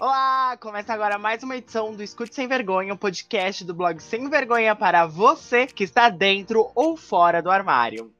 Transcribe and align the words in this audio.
Olá! 0.00 0.56
Começa 0.58 0.92
agora 0.94 1.18
mais 1.18 1.42
uma 1.42 1.54
edição 1.54 1.94
do 1.94 2.02
Escute 2.02 2.34
Sem 2.34 2.48
Vergonha, 2.48 2.92
o 2.92 2.94
um 2.94 2.98
podcast 2.98 3.62
do 3.62 3.74
blog 3.74 4.02
Sem 4.02 4.28
Vergonha 4.28 4.74
para 4.74 5.06
você 5.06 5.66
que 5.66 5.84
está 5.84 6.08
dentro 6.08 6.72
ou 6.74 6.96
fora 6.96 7.42
do 7.42 7.50
armário. 7.50 8.10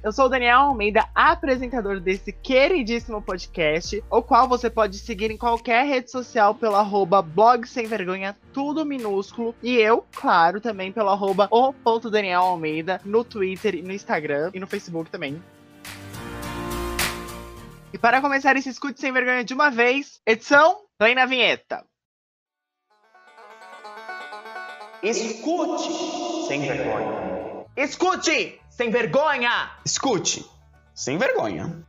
Eu 0.00 0.12
sou 0.12 0.26
o 0.26 0.28
Daniel 0.28 0.60
Almeida, 0.60 1.04
apresentador 1.12 1.98
desse 1.98 2.32
queridíssimo 2.32 3.20
podcast, 3.20 4.02
o 4.08 4.22
qual 4.22 4.48
você 4.48 4.70
pode 4.70 4.96
seguir 4.98 5.32
em 5.32 5.36
qualquer 5.36 5.84
rede 5.84 6.08
social 6.08 6.54
pelo 6.54 6.76
arroba 6.76 7.20
blog 7.20 7.66
sem 7.66 7.86
vergonha, 7.86 8.36
tudo 8.52 8.86
minúsculo. 8.86 9.52
E 9.60 9.74
eu, 9.74 10.06
claro, 10.14 10.60
também 10.60 10.92
pelo 10.92 11.08
arroba 11.08 11.48
no 13.04 13.24
Twitter, 13.24 13.84
no 13.84 13.92
Instagram 13.92 14.52
e 14.54 14.60
no 14.60 14.66
Facebook 14.68 15.10
também. 15.10 15.42
E 17.92 17.96
para 17.98 18.20
começar 18.20 18.54
esse 18.56 18.68
escute 18.68 19.00
sem 19.00 19.12
vergonha 19.12 19.42
de 19.42 19.54
uma 19.54 19.70
vez, 19.70 20.20
edição, 20.26 20.82
vem 21.00 21.14
na 21.14 21.24
vinheta. 21.24 21.84
Escute 25.02 26.46
sem 26.48 26.60
vergonha. 26.60 27.66
Escute 27.76 28.60
sem 28.68 28.90
vergonha! 28.90 29.70
Escute, 29.84 30.44
sem 30.94 31.16
vergonha. 31.16 31.86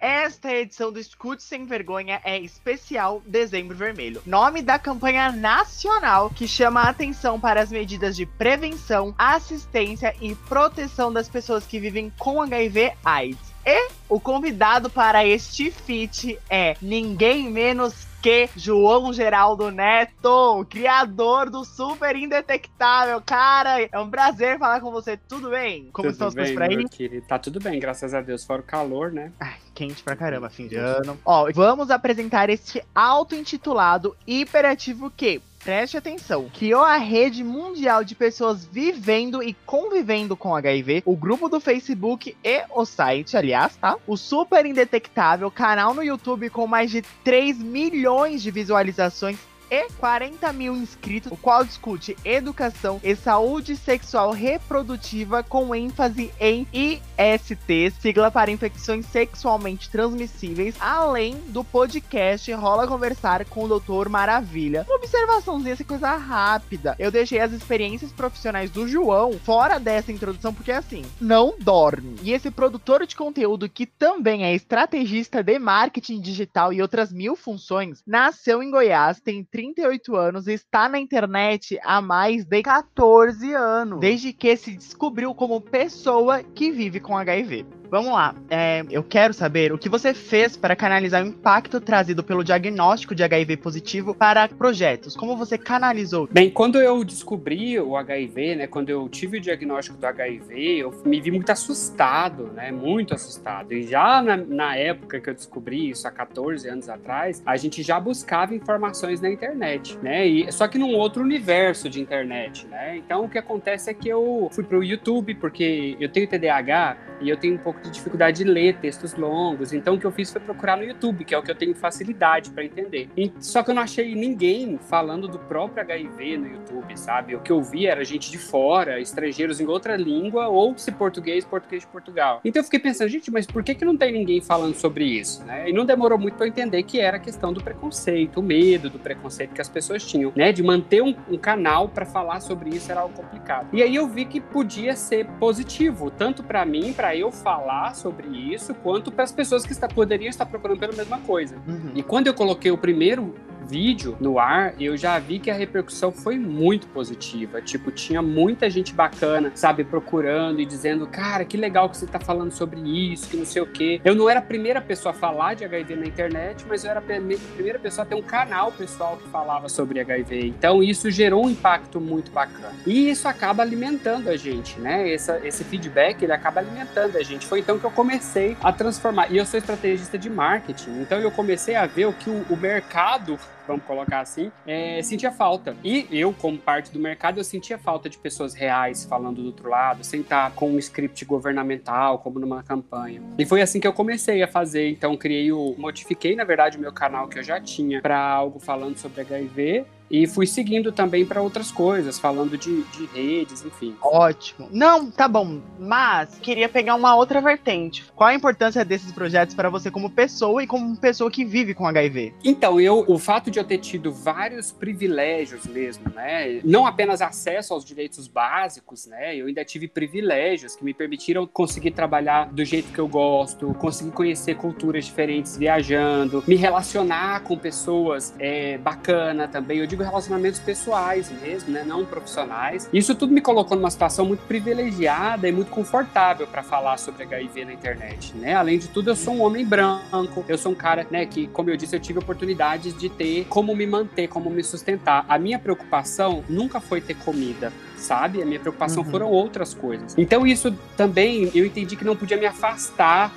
Esta 0.00 0.54
edição 0.54 0.92
do 0.92 1.00
Escute 1.00 1.42
Sem 1.42 1.64
Vergonha 1.64 2.20
é 2.22 2.38
especial 2.38 3.20
Dezembro 3.26 3.76
Vermelho, 3.76 4.22
nome 4.24 4.62
da 4.62 4.78
campanha 4.78 5.32
nacional 5.32 6.30
que 6.30 6.46
chama 6.46 6.82
a 6.82 6.90
atenção 6.90 7.40
para 7.40 7.60
as 7.60 7.72
medidas 7.72 8.14
de 8.14 8.24
prevenção, 8.24 9.12
assistência 9.18 10.14
e 10.20 10.36
proteção 10.36 11.12
das 11.12 11.28
pessoas 11.28 11.66
que 11.66 11.80
vivem 11.80 12.12
com 12.16 12.40
HIV/AIDS. 12.40 13.48
E 13.66 13.90
o 14.08 14.20
convidado 14.20 14.88
para 14.88 15.26
este 15.26 15.70
feat 15.70 16.38
é 16.48 16.76
ninguém 16.80 17.50
menos 17.50 18.07
que 18.22 18.48
João 18.56 19.12
Geraldo 19.12 19.70
Neto, 19.70 20.66
criador 20.68 21.50
do 21.50 21.64
Super 21.64 22.16
Indetectável. 22.16 23.22
Cara, 23.24 23.80
é 23.80 23.98
um 23.98 24.10
prazer 24.10 24.58
falar 24.58 24.80
com 24.80 24.90
você. 24.90 25.16
Tudo 25.16 25.50
bem? 25.50 25.88
Como 25.92 26.08
tudo 26.08 26.12
estão 26.12 26.28
as 26.28 26.34
coisas 26.34 26.52
por 26.52 26.62
aí? 26.62 26.88
Querido. 26.88 27.26
Tá 27.26 27.38
tudo 27.38 27.60
bem, 27.60 27.78
graças 27.78 28.14
a 28.14 28.20
Deus. 28.20 28.44
Fora 28.44 28.60
o 28.60 28.64
calor, 28.64 29.12
né? 29.12 29.32
Ai, 29.38 29.56
quente 29.74 30.02
pra 30.02 30.16
caramba, 30.16 30.50
fim 30.50 30.66
de 30.66 30.76
ano. 30.76 31.18
Ó, 31.24 31.48
vamos 31.52 31.90
apresentar 31.90 32.50
este 32.50 32.82
auto-intitulado 32.94 34.16
Hiperativo 34.26 35.10
que 35.10 35.40
preste 35.68 35.98
atenção, 35.98 36.48
criou 36.48 36.80
a 36.80 36.96
rede 36.96 37.44
mundial 37.44 38.02
de 38.02 38.14
pessoas 38.14 38.64
vivendo 38.64 39.42
e 39.42 39.52
convivendo 39.66 40.34
com 40.34 40.56
HIV, 40.56 41.02
o 41.04 41.14
grupo 41.14 41.46
do 41.46 41.60
Facebook 41.60 42.34
e 42.42 42.64
o 42.74 42.86
site, 42.86 43.36
aliás, 43.36 43.76
tá? 43.76 43.98
O 44.06 44.16
Super 44.16 44.64
Indetectável, 44.64 45.50
canal 45.50 45.92
no 45.92 46.02
YouTube 46.02 46.48
com 46.48 46.66
mais 46.66 46.90
de 46.90 47.02
3 47.22 47.58
milhões 47.58 48.42
de 48.42 48.50
visualizações 48.50 49.38
e 49.70 49.88
40 49.92 50.52
mil 50.52 50.76
inscritos, 50.76 51.30
o 51.30 51.36
qual 51.36 51.64
discute 51.64 52.16
educação 52.24 53.00
e 53.02 53.14
saúde 53.14 53.76
sexual 53.76 54.30
reprodutiva 54.30 55.42
com 55.42 55.74
ênfase 55.74 56.32
em 56.40 56.66
IST, 56.72 57.92
sigla 58.00 58.30
para 58.30 58.50
infecções 58.50 59.06
sexualmente 59.06 59.90
transmissíveis, 59.90 60.74
além 60.80 61.36
do 61.48 61.64
podcast 61.64 62.50
Rola 62.52 62.86
Conversar 62.86 63.44
com 63.46 63.64
o 63.64 63.68
Doutor 63.68 64.08
Maravilha. 64.08 64.84
Uma 64.88 64.96
observaçãozinha, 64.96 65.72
essa 65.72 65.84
coisa 65.84 66.16
rápida. 66.16 66.94
Eu 66.98 67.10
deixei 67.10 67.40
as 67.40 67.52
experiências 67.52 68.12
profissionais 68.12 68.70
do 68.70 68.86
João 68.88 69.32
fora 69.38 69.78
dessa 69.78 70.12
introdução, 70.12 70.52
porque 70.52 70.72
assim, 70.72 71.04
não 71.20 71.54
dorme. 71.58 72.16
E 72.22 72.32
esse 72.32 72.50
produtor 72.50 73.06
de 73.06 73.16
conteúdo, 73.16 73.68
que 73.68 73.86
também 73.86 74.44
é 74.44 74.54
estrategista 74.54 75.42
de 75.42 75.58
marketing 75.58 76.20
digital 76.20 76.72
e 76.72 76.82
outras 76.82 77.12
mil 77.12 77.36
funções, 77.36 78.02
nasceu 78.06 78.62
em 78.62 78.70
Goiás, 78.70 79.20
tem 79.20 79.44
38 79.58 80.14
anos 80.14 80.46
e 80.46 80.52
está 80.52 80.88
na 80.88 81.00
internet 81.00 81.80
há 81.82 82.00
mais 82.00 82.44
de 82.44 82.62
14 82.62 83.52
anos, 83.54 83.98
desde 83.98 84.32
que 84.32 84.56
se 84.56 84.76
descobriu 84.76 85.34
como 85.34 85.60
pessoa 85.60 86.44
que 86.44 86.70
vive 86.70 87.00
com 87.00 87.18
HIV. 87.18 87.66
Vamos 87.90 88.12
lá. 88.12 88.34
É, 88.50 88.84
eu 88.90 89.02
quero 89.02 89.32
saber 89.32 89.72
o 89.72 89.78
que 89.78 89.88
você 89.88 90.12
fez 90.12 90.56
para 90.56 90.76
canalizar 90.76 91.22
o 91.24 91.26
impacto 91.26 91.80
trazido 91.80 92.22
pelo 92.22 92.44
diagnóstico 92.44 93.14
de 93.14 93.22
HIV 93.22 93.56
positivo 93.56 94.14
para 94.14 94.48
projetos. 94.48 95.16
Como 95.16 95.36
você 95.36 95.56
canalizou? 95.56 96.28
Bem, 96.30 96.50
quando 96.50 96.80
eu 96.80 97.02
descobri 97.02 97.80
o 97.80 97.96
HIV, 97.96 98.56
né, 98.56 98.66
quando 98.66 98.90
eu 98.90 99.08
tive 99.08 99.38
o 99.38 99.40
diagnóstico 99.40 99.96
do 99.96 100.06
HIV, 100.06 100.78
eu 100.78 101.02
me 101.04 101.20
vi 101.20 101.30
muito 101.30 101.50
assustado, 101.50 102.50
né, 102.54 102.70
muito 102.70 103.14
assustado. 103.14 103.72
E 103.72 103.86
já 103.86 104.20
na, 104.22 104.36
na 104.36 104.76
época 104.76 105.20
que 105.20 105.30
eu 105.30 105.34
descobri 105.34 105.90
isso, 105.90 106.06
há 106.06 106.10
14 106.10 106.68
anos 106.68 106.88
atrás, 106.88 107.42
a 107.46 107.56
gente 107.56 107.82
já 107.82 107.98
buscava 107.98 108.54
informações 108.54 109.20
na 109.20 109.30
internet, 109.30 109.98
né, 110.02 110.26
e, 110.26 110.52
só 110.52 110.68
que 110.68 110.78
num 110.78 110.94
outro 110.94 111.22
universo 111.22 111.88
de 111.88 112.00
internet, 112.00 112.66
né. 112.66 112.96
Então 112.98 113.24
o 113.24 113.28
que 113.28 113.38
acontece 113.38 113.90
é 113.90 113.94
que 113.94 114.08
eu 114.08 114.48
fui 114.52 114.64
para 114.64 114.78
o 114.78 114.84
YouTube, 114.84 115.34
porque 115.36 115.96
eu 115.98 116.08
tenho 116.08 116.28
TDAH 116.28 116.96
e 117.20 117.28
eu 117.28 117.36
tenho 117.36 117.54
um 117.54 117.58
pouco 117.58 117.77
pouco 117.78 117.84
de 117.84 117.90
dificuldade 117.90 118.38
de 118.38 118.44
ler 118.44 118.76
textos 118.76 119.14
longos. 119.14 119.72
Então 119.72 119.94
o 119.94 119.98
que 119.98 120.04
eu 120.04 120.12
fiz 120.12 120.30
foi 120.30 120.40
procurar 120.40 120.76
no 120.76 120.84
YouTube, 120.84 121.24
que 121.24 121.34
é 121.34 121.38
o 121.38 121.42
que 121.42 121.50
eu 121.50 121.54
tenho 121.54 121.74
facilidade 121.74 122.50
para 122.50 122.64
entender. 122.64 123.08
E, 123.16 123.32
só 123.40 123.62
que 123.62 123.70
eu 123.70 123.74
não 123.74 123.82
achei 123.82 124.14
ninguém 124.14 124.78
falando 124.88 125.28
do 125.28 125.38
próprio 125.38 125.82
HIV 125.82 126.36
no 126.38 126.46
YouTube, 126.48 126.98
sabe? 126.98 127.34
O 127.34 127.40
que 127.40 127.52
eu 127.52 127.62
vi 127.62 127.86
era 127.86 128.04
gente 128.04 128.30
de 128.30 128.38
fora, 128.38 129.00
estrangeiros 129.00 129.60
em 129.60 129.66
outra 129.66 129.96
língua, 129.96 130.48
ou 130.48 130.76
se 130.76 130.90
português, 130.92 131.44
português 131.44 131.82
de 131.82 131.88
Portugal. 131.88 132.40
Então 132.44 132.60
eu 132.60 132.64
fiquei 132.64 132.80
pensando, 132.80 133.08
gente, 133.08 133.30
mas 133.30 133.46
por 133.46 133.62
que, 133.62 133.74
que 133.74 133.84
não 133.84 133.96
tem 133.96 134.12
ninguém 134.12 134.40
falando 134.40 134.74
sobre 134.74 135.04
isso? 135.04 135.44
Né? 135.44 135.70
E 135.70 135.72
não 135.72 135.84
demorou 135.84 136.18
muito 136.18 136.34
para 136.34 136.46
eu 136.46 136.50
entender 136.50 136.82
que 136.82 137.00
era 137.00 137.16
a 137.16 137.20
questão 137.20 137.52
do 137.52 137.62
preconceito, 137.62 138.40
o 138.40 138.42
medo 138.42 138.90
do 138.90 138.98
preconceito 138.98 139.54
que 139.54 139.60
as 139.60 139.68
pessoas 139.68 140.04
tinham, 140.04 140.32
né? 140.34 140.52
De 140.52 140.62
manter 140.62 141.02
um, 141.02 141.14
um 141.30 141.38
canal 141.38 141.88
para 141.88 142.04
falar 142.04 142.40
sobre 142.40 142.70
isso 142.70 142.90
era 142.90 143.00
algo 143.00 143.14
complicado. 143.14 143.68
E 143.72 143.82
aí 143.82 143.94
eu 143.94 144.08
vi 144.08 144.24
que 144.24 144.40
podia 144.40 144.96
ser 144.96 145.26
positivo, 145.38 146.10
tanto 146.10 146.42
para 146.42 146.64
mim, 146.64 146.92
para 146.92 147.14
eu 147.14 147.30
falar 147.30 147.67
falar 147.68 147.94
sobre 147.94 148.26
isso, 148.28 148.74
quanto 148.74 149.12
para 149.12 149.24
as 149.24 149.32
pessoas 149.32 149.66
que 149.66 149.72
está, 149.72 149.86
poderiam 149.86 150.30
estar 150.30 150.46
procurando 150.46 150.78
pela 150.78 150.94
mesma 150.94 151.18
coisa. 151.18 151.56
Uhum. 151.66 151.92
E 151.94 152.02
quando 152.02 152.26
eu 152.26 152.34
coloquei 152.34 152.70
o 152.70 152.78
primeiro 152.78 153.34
vídeo 153.68 154.16
no 154.20 154.38
ar, 154.38 154.74
eu 154.80 154.96
já 154.96 155.18
vi 155.18 155.38
que 155.38 155.50
a 155.50 155.54
repercussão 155.54 156.10
foi 156.10 156.38
muito 156.38 156.86
positiva. 156.88 157.60
Tipo, 157.60 157.90
tinha 157.90 158.22
muita 158.22 158.70
gente 158.70 158.94
bacana, 158.94 159.52
sabe, 159.54 159.84
procurando 159.84 160.60
e 160.60 160.66
dizendo, 160.66 161.06
cara, 161.06 161.44
que 161.44 161.56
legal 161.56 161.88
que 161.90 161.96
você 161.96 162.06
tá 162.06 162.18
falando 162.18 162.50
sobre 162.52 162.80
isso, 162.80 163.28
que 163.28 163.36
não 163.36 163.44
sei 163.44 163.62
o 163.62 163.66
quê. 163.66 164.00
Eu 164.04 164.14
não 164.14 164.28
era 164.28 164.40
a 164.40 164.42
primeira 164.42 164.80
pessoa 164.80 165.14
a 165.14 165.14
falar 165.14 165.54
de 165.54 165.64
HIV 165.64 165.96
na 165.96 166.06
internet, 166.06 166.64
mas 166.66 166.84
eu 166.84 166.90
era 166.90 167.00
a 167.00 167.02
primeira 167.02 167.78
pessoa 167.78 168.04
a 168.04 168.08
ter 168.08 168.14
um 168.14 168.22
canal 168.22 168.72
pessoal 168.72 169.16
que 169.16 169.28
falava 169.28 169.68
sobre 169.68 170.00
HIV. 170.00 170.46
Então, 170.46 170.82
isso 170.82 171.10
gerou 171.10 171.44
um 171.44 171.50
impacto 171.50 172.00
muito 172.00 172.30
bacana. 172.30 172.74
E 172.86 173.10
isso 173.10 173.28
acaba 173.28 173.62
alimentando 173.62 174.28
a 174.30 174.36
gente, 174.36 174.80
né? 174.80 175.08
Esse 175.08 175.64
feedback, 175.64 176.22
ele 176.22 176.32
acaba 176.32 176.60
alimentando 176.60 177.16
a 177.16 177.22
gente. 177.22 177.46
Foi 177.46 177.60
então 177.60 177.78
que 177.78 177.84
eu 177.84 177.90
comecei 177.90 178.56
a 178.62 178.72
transformar. 178.72 179.30
E 179.30 179.36
eu 179.36 179.44
sou 179.44 179.58
estrategista 179.58 180.16
de 180.16 180.30
marketing, 180.30 181.02
então 181.02 181.18
eu 181.18 181.30
comecei 181.30 181.74
a 181.74 181.86
ver 181.86 182.06
o 182.06 182.12
que 182.12 182.30
o, 182.30 182.44
o 182.48 182.56
mercado 182.56 183.38
vamos 183.68 183.84
colocar 183.84 184.20
assim, 184.20 184.50
é, 184.66 185.00
sentia 185.02 185.30
falta. 185.30 185.76
E 185.84 186.08
eu, 186.10 186.32
como 186.32 186.56
parte 186.58 186.90
do 186.90 186.98
mercado, 186.98 187.38
eu 187.38 187.44
sentia 187.44 187.78
falta 187.78 188.08
de 188.08 188.18
pessoas 188.18 188.54
reais 188.54 189.04
falando 189.04 189.42
do 189.42 189.46
outro 189.46 189.68
lado, 189.68 190.02
sem 190.02 190.22
estar 190.22 190.50
com 190.52 190.70
um 190.70 190.78
script 190.78 191.24
governamental, 191.26 192.18
como 192.18 192.40
numa 192.40 192.62
campanha. 192.62 193.20
E 193.38 193.44
foi 193.44 193.60
assim 193.60 193.78
que 193.78 193.86
eu 193.86 193.92
comecei 193.92 194.42
a 194.42 194.48
fazer. 194.48 194.88
Então, 194.88 195.16
criei 195.16 195.52
o. 195.52 195.74
Modifiquei, 195.76 196.34
na 196.34 196.44
verdade, 196.44 196.78
o 196.78 196.80
meu 196.80 196.92
canal 196.92 197.28
que 197.28 197.38
eu 197.38 197.42
já 197.42 197.60
tinha 197.60 198.00
para 198.00 198.18
algo 198.18 198.58
falando 198.58 198.96
sobre 198.96 199.20
HIV 199.20 199.84
e 200.10 200.26
fui 200.26 200.46
seguindo 200.46 200.90
também 200.92 201.24
para 201.24 201.40
outras 201.40 201.70
coisas, 201.70 202.18
falando 202.18 202.56
de, 202.56 202.82
de 202.82 203.06
redes, 203.06 203.64
enfim. 203.64 203.94
Ótimo. 204.00 204.68
Não, 204.70 205.10
tá 205.10 205.28
bom. 205.28 205.60
Mas 205.78 206.38
queria 206.40 206.68
pegar 206.68 206.94
uma 206.94 207.14
outra 207.14 207.40
vertente. 207.40 208.04
Qual 208.14 208.28
a 208.28 208.34
importância 208.34 208.84
desses 208.84 209.12
projetos 209.12 209.54
para 209.54 209.68
você 209.68 209.90
como 209.90 210.10
pessoa 210.10 210.62
e 210.62 210.66
como 210.66 210.96
pessoa 210.96 211.30
que 211.30 211.44
vive 211.44 211.74
com 211.74 211.86
HIV? 211.86 212.34
Então, 212.42 212.80
eu, 212.80 213.04
o 213.06 213.18
fato 213.18 213.50
de 213.50 213.58
eu 213.58 213.64
ter 213.64 213.78
tido 213.78 214.12
vários 214.12 214.72
privilégios 214.72 215.66
mesmo, 215.66 216.04
né? 216.14 216.60
Não 216.64 216.86
apenas 216.86 217.20
acesso 217.20 217.74
aos 217.74 217.84
direitos 217.84 218.26
básicos, 218.26 219.06
né? 219.06 219.36
Eu 219.36 219.46
ainda 219.46 219.64
tive 219.64 219.88
privilégios 219.88 220.74
que 220.74 220.84
me 220.84 220.94
permitiram 220.94 221.46
conseguir 221.46 221.90
trabalhar 221.92 222.46
do 222.52 222.64
jeito 222.64 222.92
que 222.92 222.98
eu 222.98 223.08
gosto, 223.08 223.74
conseguir 223.74 224.12
conhecer 224.12 224.56
culturas 224.56 225.04
diferentes 225.04 225.56
viajando, 225.56 226.42
me 226.46 226.56
relacionar 226.56 227.40
com 227.40 227.56
pessoas 227.56 228.34
é, 228.38 228.78
bacana 228.78 229.46
também. 229.48 229.78
Eu 229.78 229.86
digo 229.86 229.97
digo 229.98 230.04
relacionamentos 230.04 230.60
pessoais 230.60 231.30
mesmo, 231.42 231.72
né? 231.72 231.82
Não 231.84 232.04
profissionais. 232.04 232.88
Isso 232.92 233.14
tudo 233.14 233.32
me 233.32 233.40
colocou 233.40 233.76
numa 233.76 233.90
situação 233.90 234.24
muito 234.24 234.40
privilegiada 234.46 235.48
e 235.48 235.52
muito 235.52 235.70
confortável 235.70 236.46
para 236.46 236.62
falar 236.62 236.96
sobre 236.98 237.24
HIV 237.24 237.64
na 237.64 237.72
internet, 237.72 238.34
né? 238.36 238.54
Além 238.54 238.78
de 238.78 238.88
tudo, 238.88 239.10
eu 239.10 239.16
sou 239.16 239.34
um 239.34 239.42
homem 239.42 239.66
branco, 239.66 240.44
eu 240.48 240.56
sou 240.56 240.72
um 240.72 240.74
cara, 240.74 241.06
né, 241.10 241.26
que, 241.26 241.48
como 241.48 241.70
eu 241.70 241.76
disse, 241.76 241.96
eu 241.96 242.00
tive 242.00 242.18
oportunidades 242.18 242.96
de 242.96 243.08
ter 243.08 243.46
como 243.48 243.74
me 243.74 243.86
manter, 243.86 244.28
como 244.28 244.48
me 244.50 244.62
sustentar. 244.62 245.24
A 245.28 245.38
minha 245.38 245.58
preocupação 245.58 246.44
nunca 246.48 246.80
foi 246.80 247.00
ter 247.00 247.14
comida, 247.14 247.72
sabe? 247.96 248.42
A 248.42 248.46
minha 248.46 248.60
preocupação 248.60 249.02
uhum. 249.02 249.10
foram 249.10 249.28
outras 249.28 249.74
coisas. 249.74 250.14
Então, 250.16 250.46
isso 250.46 250.72
também 250.96 251.50
eu 251.54 251.66
entendi 251.66 251.96
que 251.96 252.04
não 252.04 252.16
podia 252.16 252.36
me 252.36 252.46
afastar 252.46 253.32